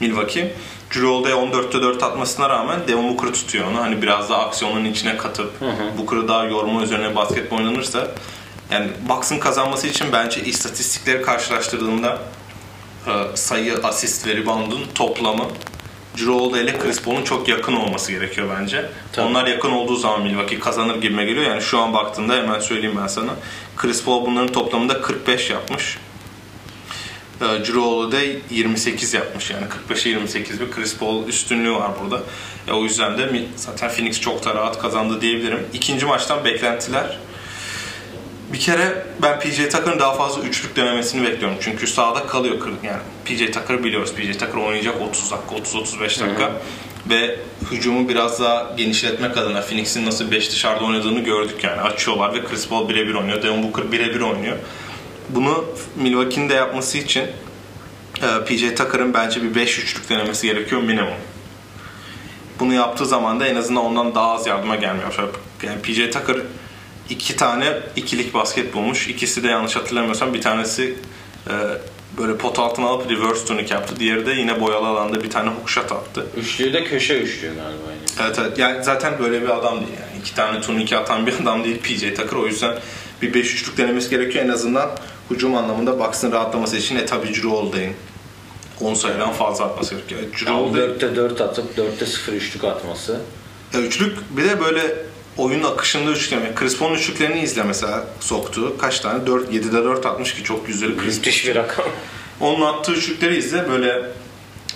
Milwaukee. 0.00 0.54
Holiday 0.94 1.32
14'te 1.32 1.82
4 1.82 2.02
atmasına 2.02 2.48
rağmen 2.48 2.80
Devin 2.88 3.08
Booker 3.08 3.32
tutuyor 3.32 3.66
onu. 3.66 3.80
Hani 3.80 4.02
biraz 4.02 4.30
daha 4.30 4.46
aksiyonun 4.46 4.84
içine 4.84 5.16
katıp 5.16 5.52
Booker'ı 5.98 6.28
daha 6.28 6.44
yorma 6.44 6.82
üzerine 6.82 7.16
basketbol 7.16 7.56
oynanırsa 7.56 8.08
yani 8.70 8.90
Bucks'ın 9.08 9.38
kazanması 9.38 9.86
için 9.86 10.06
bence 10.12 10.44
istatistikleri 10.44 11.22
karşılaştırdığımda 11.22 12.18
e, 13.06 13.36
sayı, 13.36 13.74
asist 13.82 14.26
ve 14.26 14.36
rebound'un 14.36 14.80
toplamı 14.94 15.44
Holiday 16.26 16.64
ile 16.64 16.78
Chris 16.78 17.02
Paul'un 17.02 17.24
çok 17.24 17.48
yakın 17.48 17.76
olması 17.76 18.12
gerekiyor 18.12 18.48
bence. 18.60 18.90
Tabii. 19.12 19.26
Onlar 19.26 19.46
yakın 19.46 19.70
olduğu 19.70 19.96
zaman 19.96 20.22
Milwaukee 20.22 20.58
kazanır 20.58 20.96
gibime 20.96 21.24
geliyor. 21.24 21.46
Yani 21.46 21.62
şu 21.62 21.78
an 21.78 21.92
baktığında 21.92 22.34
hemen 22.34 22.60
söyleyeyim 22.60 22.98
ben 23.02 23.06
sana. 23.06 23.30
Chris 23.76 24.04
Paul 24.04 24.26
bunların 24.26 24.52
toplamında 24.52 25.00
45 25.00 25.50
yapmış. 25.50 25.98
Drew 27.40 27.80
Holiday 27.80 28.38
28 28.50 29.14
yapmış 29.14 29.50
yani 29.50 29.64
45'e 29.88 30.10
28 30.10 30.60
bir 30.60 30.70
Chris 30.70 30.96
Paul 30.96 31.28
üstünlüğü 31.28 31.72
var 31.72 31.90
burada. 32.02 32.22
E, 32.68 32.72
o 32.72 32.84
yüzden 32.84 33.18
de 33.18 33.44
zaten 33.56 33.90
Phoenix 33.90 34.20
çok 34.20 34.44
da 34.44 34.54
rahat 34.54 34.78
kazandı 34.78 35.20
diyebilirim. 35.20 35.66
İkinci 35.74 36.06
maçtan 36.06 36.44
beklentiler 36.44 37.18
bir 38.52 38.60
kere 38.60 39.06
ben 39.22 39.40
PJ 39.40 39.56
Tucker'ın 39.56 39.98
daha 39.98 40.14
fazla 40.14 40.42
üçlük 40.42 40.76
denemesini 40.76 41.26
bekliyorum. 41.26 41.58
Çünkü 41.60 41.86
sahada 41.86 42.26
kalıyor. 42.26 42.58
Yani 42.82 43.00
PJ 43.24 43.52
Tucker 43.52 43.84
biliyoruz. 43.84 44.14
PJ 44.14 44.32
Tucker 44.32 44.54
oynayacak 44.54 45.00
30 45.00 45.30
dakika, 45.30 45.54
30-35 45.54 46.00
dakika. 46.00 46.52
Ve 47.10 47.38
hücumu 47.70 48.08
biraz 48.08 48.40
daha 48.40 48.72
genişletmek 48.76 49.36
adına 49.36 49.60
Phoenix'in 49.60 50.06
nasıl 50.06 50.30
5 50.30 50.50
dışarıda 50.50 50.84
oynadığını 50.84 51.20
gördük 51.20 51.64
yani. 51.64 51.80
Açıyorlar 51.80 52.34
ve 52.34 52.44
Chris 52.44 52.68
Paul 52.68 52.88
birebir 52.88 53.14
oynuyor. 53.14 53.42
Devin 53.42 53.62
Booker 53.62 53.92
birebir 53.92 54.20
oynuyor. 54.20 54.56
Bunu 55.34 55.64
Milwaukee'nin 55.96 56.48
de 56.48 56.54
yapması 56.54 56.98
için 56.98 57.22
e, 58.22 58.44
PJ 58.46 58.74
Tucker'ın 58.74 59.14
bence 59.14 59.42
bir 59.42 59.54
5 59.54 59.78
üçlük 59.78 60.10
denemesi 60.10 60.46
gerekiyor 60.46 60.82
minimum. 60.82 61.14
Bunu 62.60 62.74
yaptığı 62.74 63.06
zaman 63.06 63.40
da 63.40 63.46
en 63.46 63.56
azından 63.56 63.84
ondan 63.84 64.14
daha 64.14 64.32
az 64.32 64.46
yardıma 64.46 64.76
gelmiyor. 64.76 65.14
Yani 65.62 65.82
PJ 65.82 65.96
Tucker 65.96 66.36
iki 67.10 67.36
tane 67.36 67.78
ikilik 67.96 68.34
basket 68.34 68.74
bulmuş. 68.74 69.08
İkisi 69.08 69.42
de 69.42 69.48
yanlış 69.48 69.76
hatırlamıyorsam 69.76 70.34
bir 70.34 70.40
tanesi 70.40 70.94
e, 71.48 71.52
böyle 72.18 72.36
pot 72.36 72.58
altına 72.58 72.86
alıp 72.86 73.10
reverse 73.10 73.46
tunic 73.46 73.74
yaptı. 73.74 73.94
Diğeri 74.00 74.26
de 74.26 74.32
yine 74.32 74.60
boyalı 74.60 74.86
alanda 74.86 75.22
bir 75.22 75.30
tane 75.30 75.50
hook 75.50 75.70
shot 75.70 75.92
attı. 75.92 76.26
Üçlüyü 76.36 76.72
de 76.72 76.84
köşe 76.84 77.18
üçlüğü 77.18 77.48
galiba. 77.48 77.62
Yani. 77.62 78.28
Evet 78.28 78.38
evet. 78.40 78.58
Yani 78.58 78.84
zaten 78.84 79.18
böyle 79.18 79.42
bir 79.42 79.48
adam 79.48 79.80
değil 79.80 79.92
yani. 80.00 80.20
İki 80.20 80.34
tane 80.34 80.60
turnike 80.60 80.96
atan 80.96 81.26
bir 81.26 81.34
adam 81.42 81.64
değil 81.64 81.78
PJ 81.78 82.00
Tucker. 82.00 82.36
O 82.36 82.46
yüzden 82.46 82.78
bir 83.22 83.34
5 83.34 83.54
üçlük 83.54 83.78
denemesi 83.78 84.10
gerekiyor. 84.10 84.44
En 84.44 84.48
azından 84.48 84.90
hücum 85.30 85.54
anlamında 85.54 85.98
Bucks'ın 85.98 86.32
rahatlaması 86.32 86.76
için 86.76 86.96
e 86.96 87.06
tabi 87.06 87.42
Holiday'in 87.42 87.94
10 88.80 88.94
sayıdan 88.94 89.32
fazla 89.32 89.64
atması 89.64 89.94
gerekiyor. 90.08 90.50
Holiday 90.50 90.82
4'te 90.82 91.16
4 91.16 91.40
atıp 91.40 91.78
4'te 91.78 92.06
0 92.06 92.32
üçlük 92.32 92.64
atması. 92.64 93.20
Ya 93.74 93.80
üçlük 93.80 94.36
bir 94.36 94.44
de 94.44 94.60
böyle 94.60 94.96
oyun 95.36 95.62
akışında 95.62 96.10
üçleme. 96.10 96.54
Chris 96.54 96.78
Paul'un 96.78 96.94
üçlüklerini 96.94 97.40
izle 97.40 97.62
mesela 97.62 98.06
soktuğu. 98.20 98.78
Kaç 98.78 99.00
tane? 99.00 99.26
4, 99.26 99.52
7'de 99.52 99.84
4 99.84 100.06
atmış 100.06 100.34
ki 100.34 100.44
çok 100.44 100.66
güzel 100.66 100.88
Müthiş 100.88 101.46
bir 101.46 101.54
rakam. 101.54 101.86
Onun 102.40 102.66
attığı 102.66 102.92
üçlükleri 102.92 103.36
izle 103.36 103.70
böyle 103.70 104.10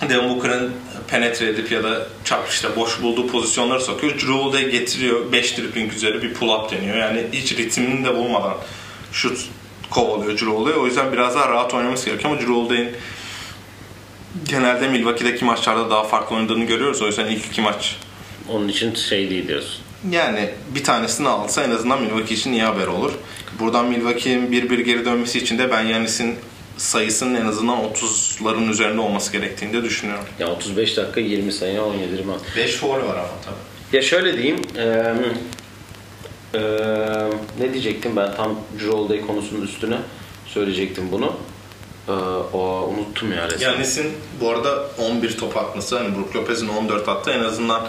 Devin 0.09 0.29
Booker'ın 0.29 0.71
penetre 1.07 1.49
edip 1.49 1.71
ya 1.71 1.83
da 1.83 2.07
çap 2.23 2.49
işte 2.49 2.75
boş 2.75 3.01
bulduğu 3.01 3.27
pozisyonları 3.27 3.81
sokuyor. 3.81 4.13
Drew 4.13 4.31
Holiday 4.31 4.69
getiriyor 4.69 5.31
5 5.31 5.57
dribbling 5.57 5.93
üzeri 5.93 6.21
bir 6.21 6.33
pull 6.33 6.49
up 6.49 6.71
deniyor. 6.71 6.97
Yani 6.97 7.23
hiç 7.31 7.57
ritmini 7.57 8.05
de 8.05 8.15
bulmadan 8.15 8.57
şut 9.11 9.49
kovalıyor 9.95 10.39
Holiday. 10.41 10.79
O 10.79 10.85
yüzden 10.85 11.11
biraz 11.11 11.35
daha 11.35 11.49
rahat 11.49 11.73
oynaması 11.73 12.05
gerekiyor 12.05 12.33
ama 12.33 12.41
Holiday'in 12.55 12.89
genelde 14.45 14.87
Milwaukee'deki 14.87 15.45
maçlarda 15.45 15.89
daha 15.89 16.03
farklı 16.03 16.35
oynadığını 16.35 16.63
görüyoruz. 16.63 17.01
O 17.01 17.05
yüzden 17.05 17.25
ilk 17.25 17.45
iki 17.45 17.61
maç 17.61 17.95
Onun 18.49 18.67
için 18.67 18.95
şey 18.95 19.29
değil 19.29 19.47
diyorsun. 19.47 19.81
yani 20.11 20.49
bir 20.75 20.83
tanesini 20.83 21.27
alsa 21.27 21.63
en 21.63 21.71
azından 21.71 22.01
Milwaukee 22.01 22.35
için 22.35 22.53
iyi 22.53 22.63
haber 22.63 22.87
olur. 22.87 23.11
Buradan 23.59 23.85
Milwaukee'nin 23.85 24.51
bir 24.51 24.69
bir 24.69 24.79
geri 24.79 25.05
dönmesi 25.05 25.39
için 25.39 25.57
de 25.57 25.71
ben 25.71 25.81
Yanis'in 25.81 26.35
sayısının 26.77 27.35
en 27.41 27.45
azından 27.45 27.77
30'ların 27.77 28.71
üzerinde 28.71 29.01
olması 29.01 29.31
gerektiğini 29.31 29.73
de 29.73 29.83
düşünüyorum. 29.83 30.25
Ya 30.39 30.47
35 30.47 30.97
dakika 30.97 31.19
20 31.19 31.51
sayı 31.51 31.81
17 31.83 32.17
rebound. 32.17 32.39
5 32.57 32.75
foul 32.75 32.91
var 32.93 32.99
ama 33.17 33.29
tabii. 33.45 33.95
Ya 33.97 34.01
şöyle 34.01 34.37
diyeyim. 34.37 34.61
Eee, 36.55 37.29
ne 37.59 37.73
diyecektim 37.73 38.15
ben 38.15 38.35
tam 38.35 38.55
Drew 38.79 38.91
Holiday 38.91 39.21
konusunun 39.27 39.61
üstüne 39.61 39.97
söyleyecektim 40.47 41.11
bunu. 41.11 41.33
Eee, 42.07 42.13
o 42.53 42.89
unuttum 42.93 43.33
ya 43.33 43.49
resmen. 43.49 43.71
Yanis'in 43.71 44.05
bu 44.41 44.49
arada 44.49 44.83
11 44.99 45.37
top 45.37 45.57
atması 45.57 45.97
hani 45.97 46.15
Brook 46.17 46.35
Lopez'in 46.35 46.67
14 46.67 47.09
attı 47.09 47.31
en 47.31 47.43
azından 47.43 47.81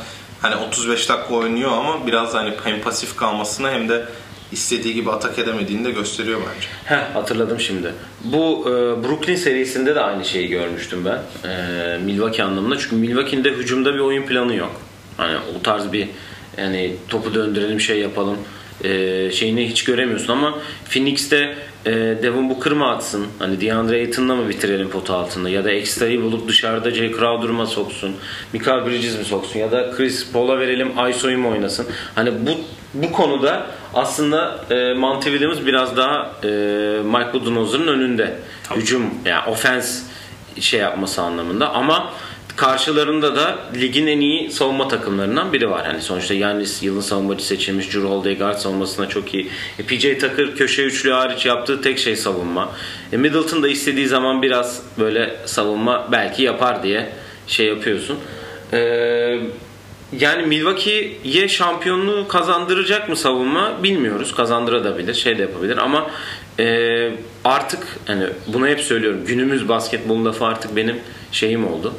hani 0.43 0.55
35 0.57 1.09
dakika 1.09 1.35
oynuyor 1.35 1.73
ama 1.73 2.07
biraz 2.07 2.35
hani 2.35 2.53
hem 2.65 2.81
pasif 2.81 3.17
kalmasını 3.17 3.71
hem 3.71 3.89
de 3.89 4.05
istediği 4.53 4.95
gibi 4.95 5.11
atak 5.11 5.39
edemediğini 5.39 5.85
de 5.85 5.91
gösteriyor 5.91 6.41
bence. 6.55 6.69
Heh, 6.85 7.15
hatırladım 7.15 7.61
şimdi. 7.61 7.93
Bu 8.25 8.61
e, 8.67 8.71
Brooklyn 9.05 9.37
serisinde 9.37 9.95
de 9.95 10.01
aynı 10.01 10.25
şeyi 10.25 10.49
görmüştüm 10.49 11.05
ben. 11.05 11.49
E, 11.51 11.99
Milwaukee 11.99 12.43
anlamında. 12.43 12.79
Çünkü 12.79 12.97
Milwaukee'nin 12.97 13.45
de 13.45 13.51
hücumda 13.51 13.95
bir 13.95 13.99
oyun 13.99 14.23
planı 14.27 14.55
yok. 14.55 14.73
Hani 15.17 15.37
o 15.59 15.63
tarz 15.63 15.93
bir 15.93 16.09
yani 16.59 16.97
topu 17.09 17.35
döndürelim 17.35 17.81
şey 17.81 17.99
yapalım 17.99 18.37
e, 18.85 19.31
şeyini 19.33 19.69
hiç 19.69 19.85
göremiyorsun 19.85 20.33
ama 20.33 20.59
Phoenix'te 20.91 21.55
e, 21.87 21.93
Devin 21.93 22.51
Booker 22.51 22.73
mı 22.73 22.91
atsın? 22.91 23.27
Hani 23.39 23.61
DeAndre 23.61 23.97
Ayton'la 23.97 24.35
mı 24.35 24.49
bitirelim 24.49 24.91
potu 24.91 25.15
altında? 25.15 25.51
Ya 25.51 25.65
da 25.65 25.71
ekstrayı 25.71 26.23
bulup 26.23 26.49
dışarıda 26.49 26.91
Jay 26.91 27.13
Crowder 27.13 27.51
mı 27.51 27.67
soksun? 27.67 28.17
Michael 28.53 28.87
Bridges 28.87 29.19
mi 29.19 29.25
soksun? 29.25 29.59
Ya 29.59 29.73
da 29.73 29.91
Chris 29.97 30.33
Paul'a 30.33 30.59
verelim 30.59 30.93
Iso'yu 31.11 31.39
mu 31.39 31.51
oynasın? 31.51 31.87
Hani 32.15 32.31
bu 32.47 32.51
bu 32.95 33.13
konuda 33.13 33.67
aslında 33.95 34.65
e, 34.71 34.95
Monty 34.95 35.31
Williams 35.31 35.67
biraz 35.67 35.97
daha 35.97 36.33
e, 36.45 36.49
Mike 37.05 37.33
Budenholzer'ın 37.33 37.87
önünde. 37.87 38.37
Tabii. 38.69 38.81
Hücum 38.81 39.15
yani 39.25 39.51
ofens 39.51 40.03
şey 40.61 40.81
yapması 40.81 41.23
anlamında 41.23 41.73
ama 41.73 42.13
karşılarında 42.57 43.37
da 43.37 43.59
ligin 43.75 44.07
en 44.07 44.21
iyi 44.21 44.51
savunma 44.51 44.89
takımlarından 44.89 45.53
biri 45.53 45.71
var. 45.71 45.87
Yani 45.87 46.03
sonuçta 46.03 46.35
Yannis 46.35 46.83
yılın 46.83 47.01
savunmacı 47.01 47.47
seçilmiş. 47.47 47.87
Drew 47.87 48.09
Holiday 48.09 48.55
savunmasına 48.55 49.09
çok 49.09 49.35
iyi. 49.35 49.49
E, 49.79 49.83
PJ 49.83 50.03
Tucker 50.03 50.57
köşe 50.57 50.83
üçlü 50.83 51.11
hariç 51.11 51.47
yaptığı 51.47 51.83
tek 51.83 51.99
şey 51.99 52.17
savunma. 52.17 52.73
E, 53.13 53.17
Middleton 53.17 53.63
da 53.63 53.69
istediği 53.69 54.07
zaman 54.07 54.43
biraz 54.43 54.83
böyle 54.99 55.37
savunma 55.45 56.09
belki 56.13 56.43
yapar 56.43 56.83
diye 56.83 57.13
şey 57.47 57.67
yapıyorsun. 57.67 58.19
E, 58.73 58.79
yani 60.21 60.47
Milwaukee'ye 60.47 61.49
şampiyonluğu 61.49 62.29
kazandıracak 62.29 63.09
mı 63.09 63.17
savunma 63.17 63.83
bilmiyoruz. 63.83 64.35
Kazandırabilir, 64.35 65.15
şey 65.15 65.39
de 65.39 65.43
yapabilir 65.43 65.77
ama 65.77 66.11
e, 66.59 67.11
artık 67.45 67.99
hani 68.07 68.25
bunu 68.47 68.67
hep 68.67 68.81
söylüyorum. 68.81 69.21
Günümüz 69.27 69.69
basketbol 69.69 70.25
lafı 70.25 70.45
artık 70.45 70.77
benim 70.77 70.97
şeyim 71.33 71.67
oldu. 71.67 71.95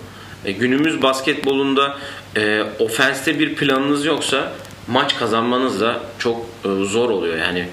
E, 0.48 0.52
günümüz 0.52 1.02
basketbolunda 1.02 1.98
e, 2.36 2.64
ofenste 2.80 3.40
bir 3.40 3.56
planınız 3.56 4.06
yoksa 4.06 4.54
maç 4.88 5.16
kazanmanız 5.16 5.82
da 5.82 6.02
çok 6.20 6.46
e, 6.66 6.86
zor 6.86 7.10
oluyor. 7.10 7.38
Yani 7.38 7.68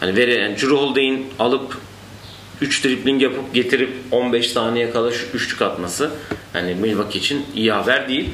hani 0.00 0.16
veri 0.16 0.34
yani 0.34 0.56
Drew 0.56 0.76
Holiday'in 0.76 1.26
alıp 1.38 1.78
3 2.60 2.84
dribling 2.84 3.22
yapıp 3.22 3.54
getirip 3.54 3.90
15 4.10 4.50
saniye 4.50 4.90
kala 4.90 5.12
şu 5.12 5.26
üçlük 5.34 5.62
atması 5.62 6.10
hani 6.52 6.74
Milwaukee 6.74 7.18
için 7.18 7.46
iyi 7.54 7.72
haber 7.72 8.08
değil. 8.08 8.30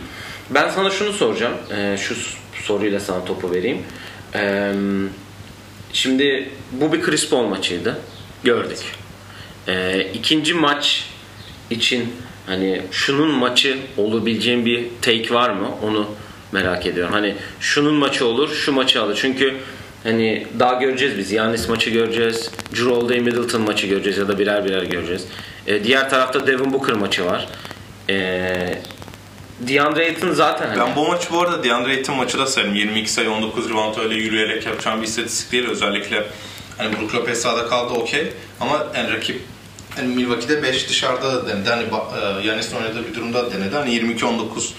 Ben 0.50 0.68
sana 0.68 0.90
şunu 0.90 1.12
soracağım. 1.12 1.54
E, 1.76 1.96
şu 1.96 2.14
soruyla 2.62 3.00
sana 3.00 3.24
topu 3.24 3.52
vereyim. 3.52 3.82
E, 4.34 4.72
şimdi 5.92 6.48
bu 6.72 6.92
bir 6.92 7.02
Chris 7.02 7.30
Paul 7.30 7.46
maçıydı. 7.46 7.98
Gördük. 8.44 8.78
E, 9.68 10.00
ikinci 10.14 10.54
maç 10.54 11.13
için 11.71 12.12
hani 12.47 12.83
şunun 12.90 13.30
maçı 13.30 13.78
olabileceğin 13.97 14.66
bir 14.66 14.85
take 15.02 15.35
var 15.35 15.50
mı? 15.50 15.68
Onu 15.83 16.09
merak 16.52 16.87
ediyorum. 16.87 17.12
Hani 17.12 17.35
şunun 17.61 17.94
maçı 17.94 18.26
olur, 18.26 18.54
şu 18.54 18.73
maçı 18.73 19.02
alır. 19.02 19.18
Çünkü 19.21 19.54
hani 20.02 20.47
daha 20.59 20.75
göreceğiz 20.75 21.18
biz. 21.18 21.33
Yannis 21.33 21.68
maçı 21.68 21.90
göreceğiz. 21.90 22.50
Drew 22.73 23.21
Middleton 23.21 23.62
maçı 23.62 23.87
göreceğiz 23.87 24.18
ya 24.18 24.28
da 24.28 24.38
birer 24.38 24.64
birer 24.64 24.83
göreceğiz. 24.83 25.26
E, 25.66 25.85
diğer 25.85 26.11
tarafta 26.11 26.47
Devin 26.47 26.73
Booker 26.73 26.94
maçı 26.94 27.26
var. 27.26 27.49
E, 28.09 28.78
DeAndre 29.61 30.04
Ayton 30.04 30.33
zaten 30.33 30.68
hani... 30.68 30.80
Ben 30.80 30.97
bu 30.97 31.09
maçı 31.09 31.33
bu 31.33 31.40
arada 31.40 31.64
DeAndre 31.64 31.90
Ayton 31.90 32.16
maçı 32.16 32.38
da 32.38 32.47
sayarım. 32.47 32.75
22 32.75 33.12
sayı 33.12 33.30
19 33.30 33.71
rebound 33.71 33.97
öyle 33.99 34.14
yürüyerek 34.14 34.66
yapacağım 34.66 35.02
bir 35.02 35.06
istatistik 35.06 35.52
değil. 35.52 35.68
Özellikle 35.68 36.25
hani 36.78 36.97
Brook 36.97 37.14
Lopez 37.14 37.42
sahada 37.42 37.66
kaldı 37.66 37.94
okey. 37.94 38.33
Ama 38.61 38.87
yani 38.97 39.12
rakip 39.12 39.40
hani 39.96 40.08
Milwaukee'de 40.08 40.62
5 40.62 40.88
dışarıda 40.88 41.34
da 41.34 41.48
denedi. 41.48 41.70
Hani 41.70 41.82
e, 41.82 42.46
Yanis'in 42.46 42.76
oynadığı 42.76 43.08
bir 43.08 43.14
durumda 43.14 43.46
da 43.46 43.52
denedi. 43.52 43.76
Hani 43.76 43.90
22-19 43.90 44.72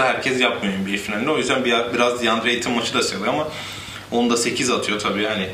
herkes 0.00 0.40
yapmıyor 0.40 0.78
NBA 0.78 0.96
finalinde. 0.96 1.30
O 1.30 1.38
yüzden 1.38 1.64
bir, 1.64 1.74
biraz 1.94 2.22
DeAndre 2.22 2.50
Ayton 2.50 2.72
maçı 2.72 2.94
da 2.94 3.02
sayılıyor 3.02 3.34
ama 3.34 3.48
onu 4.10 4.30
da 4.30 4.36
8 4.36 4.70
atıyor 4.70 5.00
tabii. 5.00 5.24
Hani 5.24 5.48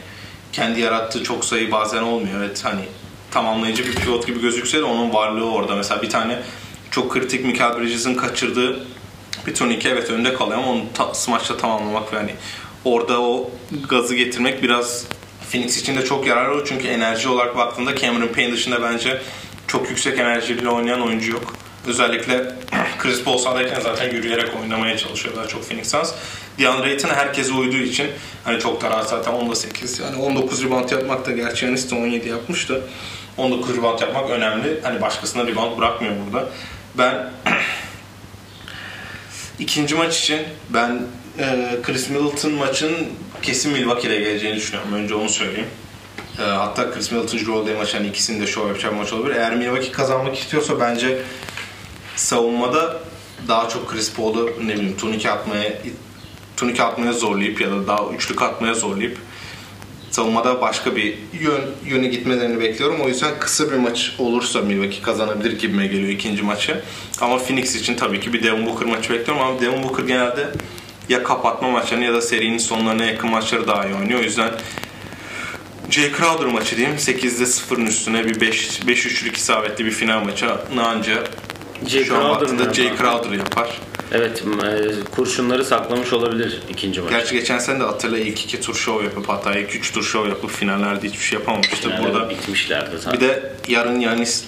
kendi 0.52 0.80
yarattığı 0.80 1.22
çok 1.22 1.44
sayı 1.44 1.72
bazen 1.72 2.02
olmuyor. 2.02 2.38
Evet 2.38 2.64
hani 2.64 2.80
tamamlayıcı 3.30 3.86
bir 3.86 3.94
pivot 3.94 4.26
gibi 4.26 4.40
gözükse 4.40 4.78
de 4.78 4.84
onun 4.84 5.14
varlığı 5.14 5.50
orada. 5.50 5.76
Mesela 5.76 6.02
bir 6.02 6.10
tane 6.10 6.38
çok 6.90 7.12
kritik 7.12 7.44
Michael 7.44 7.78
Bridges'in 7.78 8.14
kaçırdığı 8.14 8.86
bir 9.46 9.54
turnike 9.54 9.88
evet 9.88 10.10
önde 10.10 10.34
kalıyor 10.34 10.58
ama 10.58 10.72
onu 10.72 10.82
ta, 10.94 11.14
smaçla 11.14 11.56
tamamlamak 11.56 12.12
ve 12.12 12.16
hani 12.16 12.34
orada 12.84 13.22
o 13.22 13.50
gazı 13.88 14.14
getirmek 14.14 14.62
biraz 14.62 15.06
Phoenix 15.50 15.78
için 15.78 15.96
de 15.96 16.04
çok 16.04 16.26
yararlı 16.26 16.54
olur 16.54 16.66
çünkü 16.68 16.88
enerji 16.88 17.28
olarak 17.28 17.56
baktığında 17.56 17.96
Cameron 17.96 18.28
Payne 18.28 18.52
dışında 18.52 18.82
bence 18.82 19.22
çok 19.66 19.90
yüksek 19.90 20.18
enerjiyle 20.18 20.68
oynayan 20.68 21.02
oyuncu 21.02 21.32
yok. 21.32 21.54
Özellikle 21.86 22.54
Chris 22.98 23.24
Paul 23.24 23.38
sahadayken 23.38 23.80
zaten 23.80 24.10
yürüyerek 24.10 24.48
oynamaya 24.62 24.98
çalışıyor 24.98 25.36
daha 25.36 25.46
çok 25.46 25.68
Phoenix 25.68 25.90
Suns. 25.90 26.12
DeAndre 26.58 26.90
Ayton 26.90 27.08
herkese 27.08 27.52
uyduğu 27.52 27.76
için 27.76 28.06
hani 28.44 28.60
çok 28.60 28.82
da 28.82 28.90
rahat 28.90 29.08
zaten 29.08 29.34
10'da 29.34 29.54
8 29.54 30.00
yani 30.00 30.16
19 30.16 30.64
rebound 30.64 30.90
yapmak 30.90 31.26
da 31.26 31.32
gerçi 31.32 31.66
Yanis 31.66 31.90
de 31.90 31.94
17 31.94 32.28
yapmıştı. 32.28 32.82
19 33.36 33.76
rebound 33.76 34.00
yapmak 34.00 34.30
önemli. 34.30 34.80
Hani 34.82 35.00
başkasına 35.00 35.46
rebound 35.46 35.78
bırakmıyor 35.78 36.14
burada. 36.26 36.48
Ben 36.98 37.30
ikinci 39.58 39.94
maç 39.94 40.20
için 40.20 40.40
ben 40.70 41.00
Chris 41.82 42.10
Middleton 42.10 42.52
maçın 42.52 42.92
kesin 43.42 43.72
Milwaukee'de 43.72 44.18
geleceğini 44.18 44.56
düşünüyorum. 44.56 44.92
Önce 44.92 45.14
onu 45.14 45.28
söyleyeyim. 45.28 45.68
E, 46.38 46.42
hatta 46.42 46.90
Chris 46.90 47.12
Middleton, 47.12 47.38
Drew 47.38 47.52
Holiday 47.52 47.74
maçı 47.74 47.96
hani 47.96 48.08
ikisini 48.08 48.42
de 48.42 48.46
show 48.46 48.68
yapacak 48.68 48.96
maç 48.96 49.12
olabilir. 49.12 49.36
Eğer 49.36 49.56
Milwaukee 49.56 49.92
kazanmak 49.92 50.38
istiyorsa 50.38 50.80
bence 50.80 51.18
savunmada 52.16 53.00
daha 53.48 53.68
çok 53.68 53.90
Chris 53.90 54.14
Paul'u 54.14 54.52
ne 54.64 54.74
bileyim 54.74 54.96
turnike 54.96 55.30
atmaya 55.30 55.72
turnike 56.56 56.82
atmaya 56.82 57.12
zorlayıp 57.12 57.60
ya 57.60 57.70
da 57.70 57.86
daha 57.86 58.08
üçlük 58.14 58.42
atmaya 58.42 58.74
zorlayıp 58.74 59.18
savunmada 60.10 60.60
başka 60.60 60.96
bir 60.96 61.18
yön 61.40 61.60
yöne 61.86 62.08
gitmelerini 62.08 62.60
bekliyorum. 62.60 63.00
O 63.00 63.08
yüzden 63.08 63.38
kısa 63.38 63.70
bir 63.70 63.76
maç 63.76 64.14
olursa 64.18 64.60
Milwaukee 64.60 65.02
kazanabilir 65.02 65.58
gibime 65.58 65.86
geliyor 65.86 66.08
ikinci 66.08 66.42
maçı. 66.42 66.82
Ama 67.20 67.38
Phoenix 67.38 67.76
için 67.76 67.96
tabii 67.96 68.20
ki 68.20 68.32
bir 68.32 68.42
Devin 68.42 68.66
Booker 68.66 68.88
maçı 68.88 69.12
bekliyorum 69.12 69.44
ama 69.44 69.60
Devin 69.60 69.82
Booker 69.82 70.04
genelde 70.04 70.48
ya 71.08 71.22
kapatma 71.22 71.70
maçlarını 71.70 72.04
ya 72.04 72.14
da 72.14 72.20
serinin 72.20 72.58
sonlarına 72.58 73.04
yakın 73.04 73.30
maçları 73.30 73.66
daha 73.66 73.86
iyi 73.86 73.94
oynuyor. 73.94 74.20
O 74.20 74.22
yüzden 74.22 74.50
Jay 75.90 76.12
Crowder 76.18 76.46
maçı 76.46 76.76
diyeyim. 76.76 76.96
8'de 76.96 77.44
0'ın 77.44 77.86
üstüne 77.86 78.24
bir 78.24 78.40
5 78.40 78.86
5 78.86 79.06
üçlük 79.06 79.36
isabetli 79.36 79.84
bir 79.84 79.90
final 79.90 80.24
maçı 80.24 80.46
anca 80.80 81.24
Jay 81.86 82.04
şu 82.04 82.16
an 82.16 82.30
baktığında 82.30 82.74
Jay 82.74 82.86
yapar? 82.86 82.98
Crowder 82.98 83.38
yapar. 83.38 83.80
Evet 84.12 84.42
e, 84.64 85.10
kurşunları 85.10 85.64
saklamış 85.64 86.12
olabilir 86.12 86.62
ikinci 86.70 87.00
maç. 87.00 87.10
Gerçi 87.10 87.34
geçen 87.34 87.58
sene 87.58 87.80
de 87.80 87.84
Atilla 87.84 88.18
ilk 88.18 88.44
iki 88.44 88.60
tur 88.60 88.74
show 88.74 89.04
yapıp 89.04 89.28
hatta 89.28 89.58
ilk 89.58 89.76
üç 89.76 89.92
tur 89.92 90.02
show 90.02 90.28
yapıp 90.28 90.50
finallerde 90.50 91.08
hiçbir 91.08 91.24
şey 91.24 91.38
yapamamıştı. 91.38 91.88
Yani 91.88 92.04
Burada 92.04 92.30
bitmişlerdi 92.30 92.98
zaten. 92.98 93.12
bir 93.12 93.26
de 93.26 93.52
yarın 93.68 94.00
Yanis 94.00 94.44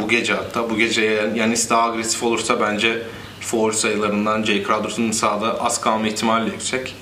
bu 0.00 0.08
gece 0.08 0.34
hatta 0.34 0.70
bu 0.70 0.76
gece 0.76 1.30
Yanis 1.34 1.70
daha 1.70 1.82
agresif 1.82 2.22
olursa 2.22 2.60
bence 2.60 3.02
foul 3.40 3.72
sayılarından 3.72 4.42
Jay 4.42 4.64
Crowder'ın 4.64 5.10
sahada 5.10 5.64
az 5.64 5.80
kalma 5.80 6.06
ihtimali 6.06 6.50
yüksek. 6.50 6.94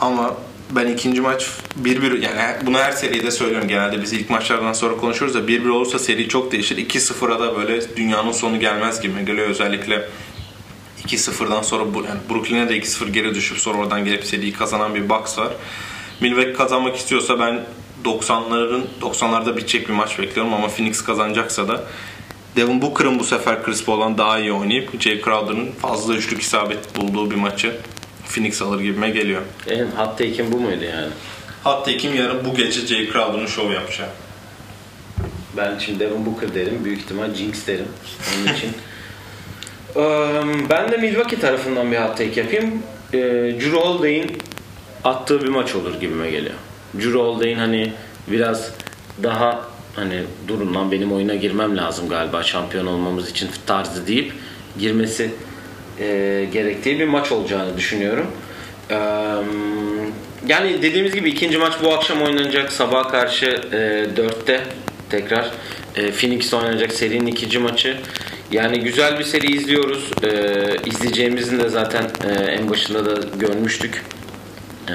Ama 0.00 0.34
ben 0.70 0.86
ikinci 0.86 1.20
maç 1.20 1.48
1-1 1.82 2.20
yani 2.20 2.66
bunu 2.66 2.78
her 2.78 2.92
seride 2.92 3.30
söylüyorum 3.30 3.68
genelde 3.68 4.02
biz 4.02 4.12
ilk 4.12 4.30
maçlardan 4.30 4.72
sonra 4.72 4.96
konuşuyoruz 4.96 5.34
da 5.34 5.40
1-1 5.40 5.68
olursa 5.70 5.98
seri 5.98 6.28
çok 6.28 6.52
değişir. 6.52 6.76
2-0'a 6.76 7.40
da 7.40 7.56
böyle 7.56 7.96
dünyanın 7.96 8.32
sonu 8.32 8.60
gelmez 8.60 9.00
gibi 9.00 9.24
geliyor 9.24 9.48
özellikle 9.48 10.08
2-0'dan 11.06 11.62
sonra 11.62 11.84
yani 11.84 12.20
Brooklyn'e 12.30 12.68
de 12.68 12.78
2-0 12.78 13.10
geri 13.10 13.34
düşüp 13.34 13.58
sonra 13.58 13.78
oradan 13.78 14.04
gelip 14.04 14.24
seriyi 14.24 14.52
kazanan 14.52 14.94
bir 14.94 15.08
Bucks 15.08 15.38
var. 15.38 15.48
Milwaukee 16.20 16.52
kazanmak 16.52 16.96
istiyorsa 16.96 17.40
ben 17.40 17.66
90'ların 18.04 18.82
90'larda 19.00 19.56
bitecek 19.56 19.88
bir 19.88 19.94
maç 19.94 20.18
bekliyorum 20.18 20.54
ama 20.54 20.68
Phoenix 20.68 21.04
kazanacaksa 21.04 21.68
da 21.68 21.84
Devin 22.56 22.82
Booker'ın 22.82 23.18
bu 23.18 23.24
sefer 23.24 23.62
Chris 23.62 23.84
Paul'dan 23.84 24.18
daha 24.18 24.38
iyi 24.38 24.52
oynayıp 24.52 25.00
Jay 25.00 25.20
Crowder'ın 25.22 25.72
fazla 25.72 26.14
üçlük 26.14 26.42
isabet 26.42 26.96
bulduğu 26.96 27.30
bir 27.30 27.36
maçı 27.36 27.76
Phoenix 28.28 28.62
alır 28.62 28.80
gibime 28.80 29.10
geliyor. 29.10 29.42
En 29.68 29.84
hot 29.84 30.18
take'in 30.18 30.52
bu 30.52 30.60
muydu 30.60 30.84
yani? 30.84 31.08
Hatta 31.64 31.96
kim 31.96 32.14
yarın 32.14 32.44
bu 32.44 32.54
gece 32.54 32.86
Jay 32.86 33.06
Crowder'ın 33.12 33.46
şov 33.46 33.72
yapacak. 33.72 34.08
Ben 35.56 35.78
şimdi 35.78 36.00
Devin 36.00 36.26
Booker 36.26 36.54
derim. 36.54 36.84
Büyük 36.84 37.00
ihtimal 37.00 37.34
Jinx 37.34 37.66
derim. 37.66 37.88
Onun 38.36 38.54
için. 38.54 38.72
Eee, 39.96 40.42
ben 40.70 40.92
de 40.92 40.96
Milwaukee 40.96 41.40
tarafından 41.40 41.92
bir 41.92 41.96
hot 41.96 42.18
take 42.18 42.40
yapayım. 42.40 42.82
Eee 43.12 43.20
Drew 43.60 43.76
Holiday'in 43.76 44.38
attığı 45.04 45.42
bir 45.42 45.48
maç 45.48 45.74
olur 45.74 46.00
gibime 46.00 46.30
geliyor. 46.30 46.54
Drew 46.94 47.18
Holiday'in 47.18 47.58
hani 47.58 47.92
biraz 48.28 48.70
daha 49.22 49.64
hani 49.96 50.22
durun 50.48 50.74
lan 50.74 50.92
benim 50.92 51.12
oyuna 51.12 51.34
girmem 51.34 51.76
lazım 51.76 52.08
galiba 52.08 52.42
şampiyon 52.42 52.86
olmamız 52.86 53.30
için 53.30 53.48
tarzı 53.66 54.06
deyip 54.06 54.32
girmesi 54.78 55.30
eee, 56.00 56.44
gerektiği 56.44 56.98
bir 56.98 57.04
maç 57.08 57.32
olacağını 57.32 57.76
düşünüyorum. 57.76 58.26
Eee, 58.90 58.96
yani 60.48 60.82
dediğimiz 60.82 61.14
gibi 61.14 61.30
ikinci 61.30 61.58
maç 61.58 61.72
bu 61.84 61.94
akşam 61.94 62.22
oynanacak 62.22 62.72
sabah 62.72 63.10
karşı 63.10 63.46
eee 63.72 64.06
4'te 64.16 64.60
tekrar 65.10 65.50
e, 65.96 66.10
Phoenix'te 66.10 66.56
oynanacak 66.56 66.92
serinin 66.92 67.26
ikinci 67.26 67.58
maçı. 67.58 67.96
Yani 68.50 68.80
güzel 68.80 69.18
bir 69.18 69.24
seri 69.24 69.52
izliyoruz. 69.56 70.10
E, 70.22 70.28
izleyeceğimizin 70.86 71.60
de 71.60 71.68
zaten 71.68 72.04
e, 72.28 72.32
en 72.44 72.70
başında 72.70 73.06
da 73.06 73.28
görmüştük. 73.38 74.04
E, 74.88 74.92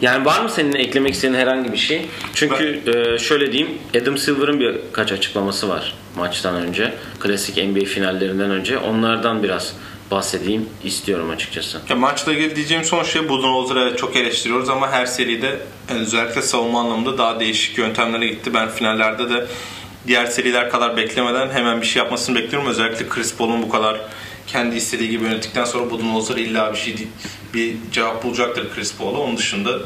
yani 0.00 0.24
var 0.24 0.40
mı 0.40 0.50
senin 0.50 0.72
eklemek 0.72 1.14
istediğin 1.14 1.40
herhangi 1.40 1.72
bir 1.72 1.78
şey? 1.78 2.06
Çünkü 2.34 2.82
e, 2.86 3.18
şöyle 3.18 3.52
diyeyim, 3.52 3.78
Adam 4.02 4.18
Silver'ın 4.18 4.60
birkaç 4.60 5.12
açıklaması 5.12 5.68
var 5.68 5.94
maçtan 6.16 6.54
önce. 6.54 6.94
Klasik 7.20 7.56
NBA 7.56 7.84
finallerinden 7.84 8.50
önce. 8.50 8.78
Onlardan 8.78 9.42
biraz 9.42 9.74
bahsedeyim 10.10 10.68
istiyorum 10.84 11.30
açıkçası. 11.30 11.80
Ya 11.88 11.96
maçla 11.96 12.32
ilgili 12.32 12.56
diyeceğim 12.56 12.84
son 12.84 13.02
şey 13.02 13.28
Budenholzer'ı 13.28 13.96
çok 13.96 14.16
eleştiriyoruz 14.16 14.68
ama 14.68 14.92
her 14.92 15.06
seride 15.06 15.56
yani 15.90 16.00
özellikle 16.00 16.42
savunma 16.42 16.80
anlamında 16.80 17.18
daha 17.18 17.40
değişik 17.40 17.78
yöntemlere 17.78 18.26
gitti. 18.26 18.54
Ben 18.54 18.68
finallerde 18.68 19.30
de 19.30 19.46
diğer 20.06 20.26
seriler 20.26 20.70
kadar 20.70 20.96
beklemeden 20.96 21.50
hemen 21.50 21.80
bir 21.80 21.86
şey 21.86 22.02
yapmasını 22.02 22.36
bekliyorum. 22.36 22.68
Özellikle 22.68 23.08
Chris 23.08 23.36
Paul'un 23.36 23.62
bu 23.62 23.68
kadar 23.68 24.00
kendi 24.48 24.76
istediği 24.76 25.10
gibi 25.10 25.24
yönettikten 25.24 25.64
sonra 25.64 25.90
Budenholzer 25.90 26.36
illa 26.36 26.72
bir 26.72 26.78
şey 26.78 26.94
bir 27.54 27.76
cevap 27.92 28.24
bulacaktır 28.24 28.74
Chris 28.74 28.96
Paul'a. 28.96 29.18
Onun 29.18 29.36
dışında 29.36 29.78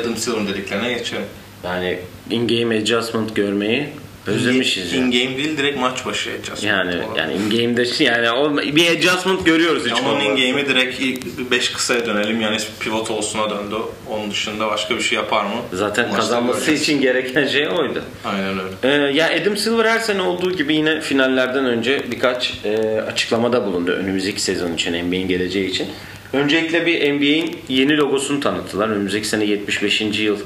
Adam 0.00 0.16
Silver'ın 0.16 0.46
dediklerine 0.46 0.92
geçelim. 0.92 1.24
Yani 1.64 1.98
in-game 2.30 2.78
adjustment 2.78 3.36
görmeyi 3.36 3.88
Özlemişiz 4.28 4.92
ya. 4.92 4.98
In 4.98 5.04
game 5.10 5.36
değil 5.36 5.56
direkt 5.56 5.78
maç 5.78 6.06
başı 6.06 6.30
adjustment. 6.30 6.62
Yani 6.64 6.96
olarak. 6.96 7.16
yani 7.16 7.32
in 7.34 7.50
game'de 7.50 8.04
yani 8.04 8.30
o, 8.30 8.56
bir 8.56 8.90
adjustment 8.96 9.46
görüyoruz 9.46 9.84
hiç. 9.86 9.92
Ama 9.92 10.12
onun 10.12 10.20
in 10.20 10.28
game'i 10.28 10.68
direkt 10.68 11.00
ilk 11.00 11.50
5 11.50 11.72
kısaya 11.72 12.06
dönelim. 12.06 12.40
Yani 12.40 12.56
pivot 12.80 13.10
olsuna 13.10 13.50
döndü. 13.50 13.76
Onun 14.10 14.30
dışında 14.30 14.66
başka 14.66 14.96
bir 14.96 15.00
şey 15.00 15.16
yapar 15.16 15.44
mı? 15.44 15.50
Zaten 15.72 16.04
Maçta 16.04 16.20
kazanması 16.20 16.58
göreceğiz. 16.58 16.82
için 16.82 17.00
gereken 17.00 17.46
şey 17.46 17.68
oydu. 17.68 18.02
Aynen 18.24 18.54
öyle. 18.58 18.72
Ee, 18.82 19.12
ya 19.12 19.30
Adam 19.42 19.56
Silver 19.56 19.84
her 19.84 19.98
sene 19.98 20.22
olduğu 20.22 20.56
gibi 20.56 20.74
yine 20.74 21.00
finallerden 21.00 21.64
önce 21.64 22.02
birkaç 22.10 22.54
e, 22.64 23.00
açıklamada 23.00 23.66
bulundu 23.66 23.90
önümüzdeki 23.90 24.42
sezon 24.42 24.72
için 24.74 25.06
NBA'in 25.06 25.28
geleceği 25.28 25.70
için. 25.70 25.86
Öncelikle 26.32 26.86
bir 26.86 27.12
NBA'in 27.12 27.56
yeni 27.68 27.96
logosunu 27.96 28.40
tanıttılar. 28.40 28.88
Önümüzdeki 28.88 29.28
sene 29.28 29.44
75. 29.44 30.00
yıl 30.00 30.38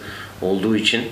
olduğu 0.43 0.77
için 0.77 1.03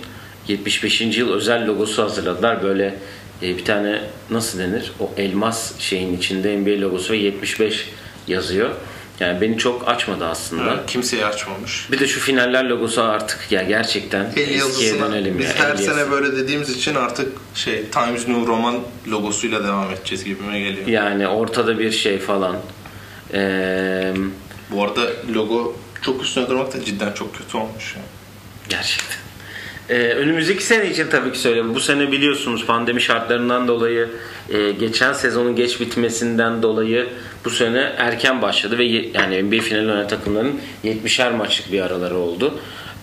75. 0.48 1.00
yıl 1.00 1.33
özel 1.33 1.66
logosu 1.66 2.03
hazırladılar. 2.03 2.62
Böyle 2.62 2.94
e, 3.42 3.57
bir 3.59 3.64
tane 3.64 4.00
nasıl 4.31 4.59
denir? 4.59 4.92
O 5.00 5.11
elmas 5.16 5.79
şeyin 5.79 6.16
içinde 6.16 6.57
NBA 6.59 6.81
logosu 6.81 7.12
ve 7.12 7.16
75 7.16 7.88
yazıyor. 8.29 8.70
Yani 9.20 9.40
beni 9.40 9.59
çok 9.59 9.88
açmadı 9.88 10.26
aslında. 10.26 10.74
Evet, 10.74 10.81
kimseyi 10.87 11.24
açmamış. 11.26 11.88
Bir 11.92 11.98
de 12.00 12.07
şu 12.07 12.20
finaller 12.20 12.64
logosu 12.64 13.03
artık 13.03 13.53
ya 13.53 13.62
gerçekten 13.62 14.33
El 14.37 14.48
eskiye 14.55 14.98
dönelim 15.00 15.38
biz 15.38 15.46
ya. 15.46 15.55
her 15.55 15.64
El 15.64 15.68
yazısı. 15.70 15.90
sene 15.94 16.11
böyle 16.11 16.37
dediğimiz 16.37 16.70
için 16.70 16.94
artık 16.94 17.33
şey 17.55 17.85
Times 17.85 18.29
New 18.29 18.46
Roman 18.46 18.79
logosuyla 19.09 19.64
devam 19.64 19.90
edeceğiz 19.90 20.24
gibime 20.24 20.61
geliyor. 20.61 20.87
Yani 20.87 21.29
ortada 21.29 21.79
bir 21.79 21.90
şey 21.92 22.18
falan. 22.18 22.57
Ee, 23.35 24.12
Bu 24.70 24.85
arada 24.85 25.00
logo 25.35 25.76
çok 26.03 26.22
üstüne 26.24 26.48
durmak 26.48 26.74
da 26.74 26.85
cidden 26.85 27.12
çok 27.12 27.37
kötü 27.38 27.57
olmuş. 27.57 27.96
ya. 27.96 28.03
gerçekten. 28.68 29.16
Ee, 29.90 29.94
önümüzdeki 29.94 30.64
sene 30.64 30.90
için 30.90 31.07
tabii 31.11 31.33
ki 31.33 31.38
söyleyeyim. 31.38 31.74
Bu 31.74 31.81
sene 31.81 32.12
biliyorsunuz 32.12 32.66
pandemi 32.66 33.00
şartlarından 33.00 33.68
dolayı 33.68 34.09
e, 34.50 34.70
geçen 34.70 35.12
sezonun 35.12 35.57
geç 35.57 35.81
bitmesinden 35.81 36.62
dolayı 36.62 37.09
bu 37.44 37.50
sene 37.50 37.92
erken 37.98 38.42
başladı 38.42 38.79
ve 38.79 38.85
yani 38.85 39.42
NBA 39.42 39.62
finali 39.62 39.90
oynayan 39.90 40.09
takımların 40.09 40.61
70'er 40.85 41.37
maçlık 41.37 41.72
bir 41.72 41.81
araları 41.81 42.16
oldu. 42.16 42.55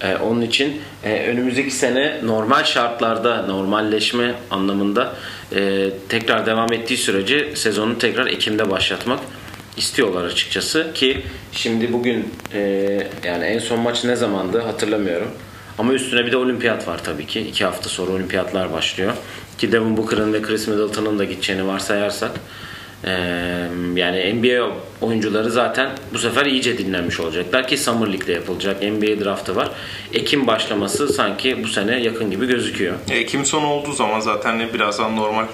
Ee, 0.02 0.16
onun 0.16 0.42
için 0.42 0.82
e, 1.04 1.28
önümüzdeki 1.28 1.72
sene 1.72 2.20
normal 2.24 2.64
şartlarda 2.64 3.42
normalleşme 3.42 4.34
anlamında 4.52 5.14
e, 5.56 5.90
tekrar 6.10 6.46
devam 6.46 6.74
ettiği 6.74 6.98
sürece 6.98 7.56
sezonu 7.56 7.98
tekrar 7.98 8.28
Ekim'de 8.28 8.70
başlatmak 8.70 9.20
istiyorlar 9.78 10.24
açıkçası 10.24 10.92
ki 10.94 11.22
şimdi 11.52 11.94
bugün 11.94 12.34
e, 12.54 12.60
yani 13.24 13.46
en 13.46 13.60
son 13.60 13.80
maç 13.80 14.04
ne 14.04 14.16
zamandı 14.16 14.60
hatırlamıyorum. 14.60 15.28
Ama 15.78 15.94
üstüne 15.94 16.26
bir 16.26 16.32
de 16.32 16.38
olimpiyat 16.38 16.88
var 16.88 17.04
tabii 17.04 17.26
ki. 17.26 17.40
İki 17.40 17.66
hafta 17.66 17.90
sonra 17.90 18.12
olimpiyatlar 18.12 18.74
başlıyor. 18.74 19.14
Ki 19.58 19.72
Devin 19.72 19.98
Booker'ın 19.98 20.34
ve 20.34 20.42
Chris 20.42 20.68
Middleton'ın 20.68 21.20
da 21.20 21.24
gideceğini 21.24 21.68
varsayarsak 21.68 22.32
e, 23.04 23.12
yani 23.96 24.34
NBA 24.34 24.72
oyuncuları 25.02 25.52
zaten 25.52 25.90
bu 26.14 26.20
sefer 26.20 26.46
iyice 26.46 26.78
dinlenmiş 26.78 27.20
olacaklar 27.20 27.68
ki 27.68 27.78
Summer 27.78 28.08
League'de 28.08 28.32
yapılacak. 28.32 28.82
NBA 28.84 29.26
draftı 29.26 29.56
var. 29.56 29.72
Ekim 30.14 30.48
başlaması 30.48 31.08
sanki 31.14 31.64
bu 31.64 31.68
sene 31.68 32.00
yakın 32.04 32.32
gibi 32.32 32.48
gözüküyor. 32.48 32.96
Ekim 33.10 33.46
sonu 33.46 33.68
olduğu 33.68 33.94
zaman 33.94 34.20
zaten 34.20 34.74
birazdan 34.74 35.18
normal 35.18 35.46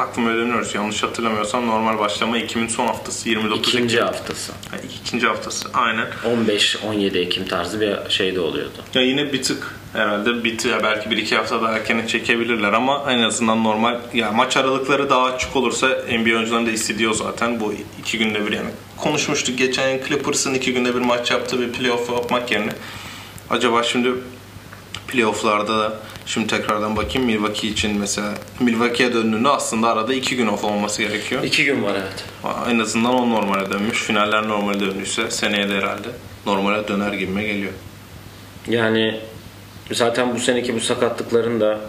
takvime 0.00 0.34
dönüyoruz. 0.34 0.74
Yanlış 0.74 1.02
hatırlamıyorsam 1.02 1.66
normal 1.66 1.98
başlama 1.98 2.38
Ekim'in 2.38 2.68
son 2.68 2.86
haftası 2.86 3.28
29 3.28 3.68
İkinci 3.68 3.96
Ekim. 3.96 4.06
haftası. 4.06 4.52
Ha, 4.52 4.76
ikinci 5.02 5.26
haftası 5.26 5.68
aynen. 5.74 6.06
15-17 6.24 7.18
Ekim 7.18 7.46
tarzı 7.46 7.80
bir 7.80 8.10
şey 8.10 8.34
de 8.34 8.40
oluyordu. 8.40 8.78
Ya 8.94 9.02
yine 9.02 9.32
bir 9.32 9.42
tık 9.42 9.74
herhalde 9.92 10.44
bir 10.44 10.58
tık 10.58 10.82
belki 10.82 11.10
bir 11.10 11.16
iki 11.16 11.36
hafta 11.36 11.62
daha 11.62 11.72
erkene 11.72 12.06
çekebilirler 12.06 12.72
ama 12.72 13.04
en 13.08 13.18
azından 13.18 13.64
normal 13.64 13.96
ya 14.14 14.32
maç 14.32 14.56
aralıkları 14.56 15.10
daha 15.10 15.24
açık 15.24 15.56
olursa 15.56 15.88
NBA 15.88 16.36
oyuncularının 16.36 16.66
da 16.66 16.70
istediyor 16.70 17.14
zaten 17.14 17.60
bu 17.60 17.74
iki 18.00 18.18
günde 18.18 18.46
bir 18.46 18.52
yani. 18.52 18.70
Konuşmuştuk 18.96 19.58
geçen 19.58 19.88
yıl 19.88 20.04
Clippers'ın 20.08 20.54
iki 20.54 20.74
günde 20.74 20.94
bir 20.94 21.00
maç 21.00 21.30
yaptığı 21.30 21.60
bir 21.60 21.72
playoff 21.72 22.10
yapmak 22.10 22.50
yerine 22.50 22.72
acaba 23.50 23.82
şimdi 23.82 24.12
playofflarda 25.08 25.78
da 25.78 25.98
şimdi 26.30 26.46
tekrardan 26.46 26.96
bakayım 26.96 27.26
Milwaukee 27.26 27.68
için 27.68 27.98
mesela 27.98 28.34
Milwaukee'ye 28.60 29.14
döndüğünde 29.14 29.48
aslında 29.48 29.88
arada 29.88 30.14
iki 30.14 30.36
gün 30.36 30.46
off 30.46 30.64
olması 30.64 31.02
gerekiyor. 31.02 31.42
İki 31.42 31.64
gün 31.64 31.84
var 31.84 31.94
evet. 31.94 32.24
En 32.70 32.78
azından 32.78 33.14
o 33.14 33.30
normale 33.30 33.70
dönmüş. 33.70 34.02
Finaller 34.02 34.48
normale 34.48 34.80
döndüyse 34.80 35.30
seneye 35.30 35.68
de 35.68 35.74
herhalde 35.74 36.08
normale 36.46 36.88
döner 36.88 37.12
gibime 37.12 37.44
geliyor. 37.44 37.72
Yani 38.68 39.20
zaten 39.92 40.34
bu 40.34 40.38
seneki 40.38 40.74
bu 40.74 40.80
sakatlıkların 40.80 41.60
da 41.60 41.80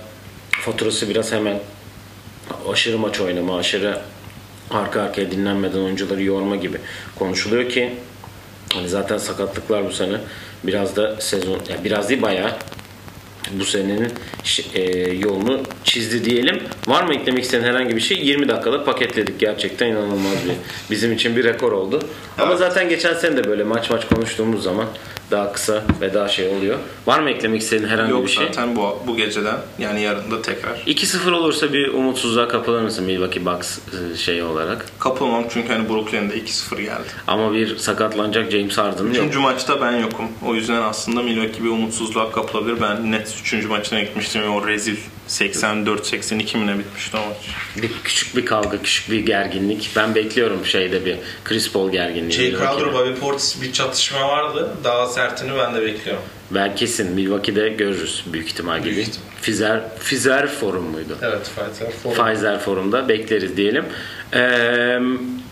faturası 0.51 1.10
biraz 1.10 1.32
hemen 1.32 1.60
aşırı 2.71 2.97
maç 2.97 3.19
oynama, 3.19 3.58
aşırı 3.58 4.01
arka 4.71 5.01
arkaya 5.01 5.32
dinlenmeden 5.32 5.80
oyuncuları 5.80 6.23
yorma 6.23 6.56
gibi 6.56 6.77
konuşuluyor 7.15 7.69
ki 7.69 7.93
hani 8.73 8.89
zaten 8.89 9.17
sakatlıklar 9.17 9.86
bu 9.86 9.91
sene 9.91 10.17
biraz 10.63 10.95
da 10.95 11.21
sezon 11.21 11.60
ya 11.69 11.84
biraz 11.84 12.10
değil 12.10 12.21
bayağı 12.21 12.51
bu 13.51 13.65
senenin 13.65 14.10
e, 14.73 14.82
yolunu 15.13 15.62
çizdi 15.84 16.25
diyelim. 16.25 16.63
Var 16.88 17.04
mı 17.04 17.13
eklemek 17.13 17.43
istediğin 17.43 17.67
herhangi 17.69 17.95
bir 17.95 18.01
şey? 18.01 18.17
20 18.17 18.47
dakikalık 18.49 18.86
paketledik 18.86 19.39
gerçekten 19.39 19.88
inanılmaz 19.88 20.45
bir 20.45 20.56
bizim 20.91 21.12
için 21.13 21.36
bir 21.36 21.43
rekor 21.43 21.71
oldu. 21.71 21.99
Ama 22.38 22.47
Evet. 22.49 22.60
zaten 22.60 22.89
geçen 22.89 23.13
sene 23.13 23.38
de 23.38 23.43
böyle 23.43 23.63
maç 23.63 23.89
maç 23.89 24.08
konuştuğumuz 24.08 24.63
zaman 24.63 24.86
daha 25.32 25.54
kısa 25.54 25.84
ve 26.02 26.13
daha 26.13 26.28
şey 26.28 26.48
oluyor. 26.48 26.78
Var 27.08 27.20
mı 27.20 27.30
eklemek 27.30 27.62
istediğin 27.62 27.89
herhangi 27.89 28.12
Yok 28.12 28.24
bir 28.24 28.32
şey? 28.32 28.46
zaten 28.46 28.76
bu, 28.76 29.00
bu 29.08 29.17
geceden 29.17 29.58
yani 29.80 30.02
yarın 30.02 30.32
da 30.32 30.41
tekrar. 30.41 30.78
2-0 30.78 31.32
olursa 31.32 31.74
bir 31.74 31.88
umutsuzluğa 31.94 32.48
kapılır 32.48 32.82
mısın 32.82 33.06
Milwaukee 33.06 33.46
Bucks 33.46 33.78
e, 34.13 34.17
şeyi 34.17 34.44
olarak? 34.44 34.86
Kapılmam 35.00 35.44
çünkü 35.50 35.74
hani 35.74 35.89
Brooklyn'de 35.89 36.38
2-0 36.38 36.82
geldi. 36.82 37.08
Ama 37.28 37.54
bir 37.54 37.78
sakatlanacak 37.78 38.52
James 38.52 38.78
Harden 38.78 39.04
yok. 39.04 39.15
Üçüncü 39.15 39.39
maçta 39.39 39.82
ben 39.82 39.91
yokum. 39.91 40.26
O 40.46 40.56
yüzden 40.56 40.82
aslında 40.82 41.22
Milwaukee 41.22 41.63
bir 41.63 41.70
umutsuzluğa 41.70 42.32
kapılabilir. 42.32 42.82
Ben 42.82 43.12
net 43.12 43.36
üçüncü 43.41 43.67
maçına 43.67 44.00
gitmiştim 44.00 44.41
ve 44.41 44.50
o 44.50 44.67
rezil 44.67 44.96
84-82 45.32 46.58
mi 46.58 46.67
ne 46.67 46.80
bitmişti 46.80 47.17
o 47.17 47.20
maç. 47.20 47.38
Bir 47.82 47.91
küçük 48.04 48.36
bir 48.36 48.46
kavga, 48.46 48.82
küçük 48.82 49.12
bir 49.12 49.20
gerginlik. 49.20 49.89
Ben 49.96 50.15
bekliyorum 50.15 50.65
şeyde 50.65 51.06
bir 51.06 51.17
Chris 51.44 51.72
Paul 51.72 51.91
gerginliği. 51.91 52.32
Jay. 52.32 52.52
Crowder, 52.52 52.94
Bobby 52.94 53.20
Portis 53.20 53.62
bir 53.62 53.74
çatışma 53.74 54.28
vardı. 54.28 54.70
Daha 54.84 55.08
sertini 55.08 55.52
ben 55.58 55.76
de 55.76 55.82
bekliyorum. 55.82 56.24
Ben 56.52 56.76
kesin 56.76 57.12
Milwaukee'de 57.12 57.70
görürüz 57.70 58.24
büyük 58.26 58.48
ihtimal 58.48 58.80
gibi. 58.80 58.96
Büyük 58.96 59.08
ihtimal. 59.08 59.28
Fizer, 59.41 59.82
Fizer 60.00 60.48
Forum 60.48 60.84
muydu? 60.84 61.17
Evet 61.22 61.52
Fighter. 61.56 62.13
Pfizer 62.13 62.60
Forum'da 62.60 63.10
bekleriz 63.10 63.58
diyelim. 63.58 63.86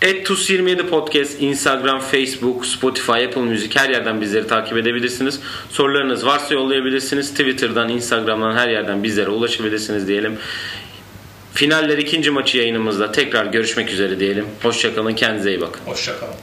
Et 0.02 0.24
27 0.24 0.88
Podcast, 0.88 1.42
Instagram, 1.42 2.00
Facebook, 2.00 2.66
Spotify, 2.66 3.26
Apple 3.26 3.42
Music 3.42 3.80
her 3.80 3.90
yerden 3.90 4.22
bizleri 4.22 4.48
takip 4.48 4.78
edebilirsiniz. 4.78 5.40
Sorularınız 5.70 6.26
varsa 6.26 6.54
yollayabilirsiniz. 6.54 7.32
Twitter'dan, 7.32 7.90
Instagram'dan 7.90 8.56
her 8.56 8.70
yerden 8.70 9.04
bizlere 9.04 9.30
ulaşabilirsiniz 9.30 10.08
diyelim. 10.08 10.38
Finaller 11.54 11.98
ikinci 11.98 12.32
maçı 12.32 12.58
yayınımızda 12.58 13.12
tekrar 13.12 13.46
görüşmek 13.46 13.90
üzere 13.90 14.20
diyelim. 14.20 14.46
Hoşçakalın, 14.62 15.14
kendinize 15.14 15.50
iyi 15.50 15.62
bakın. 15.62 15.82
Hoşçakalın. 15.86 16.36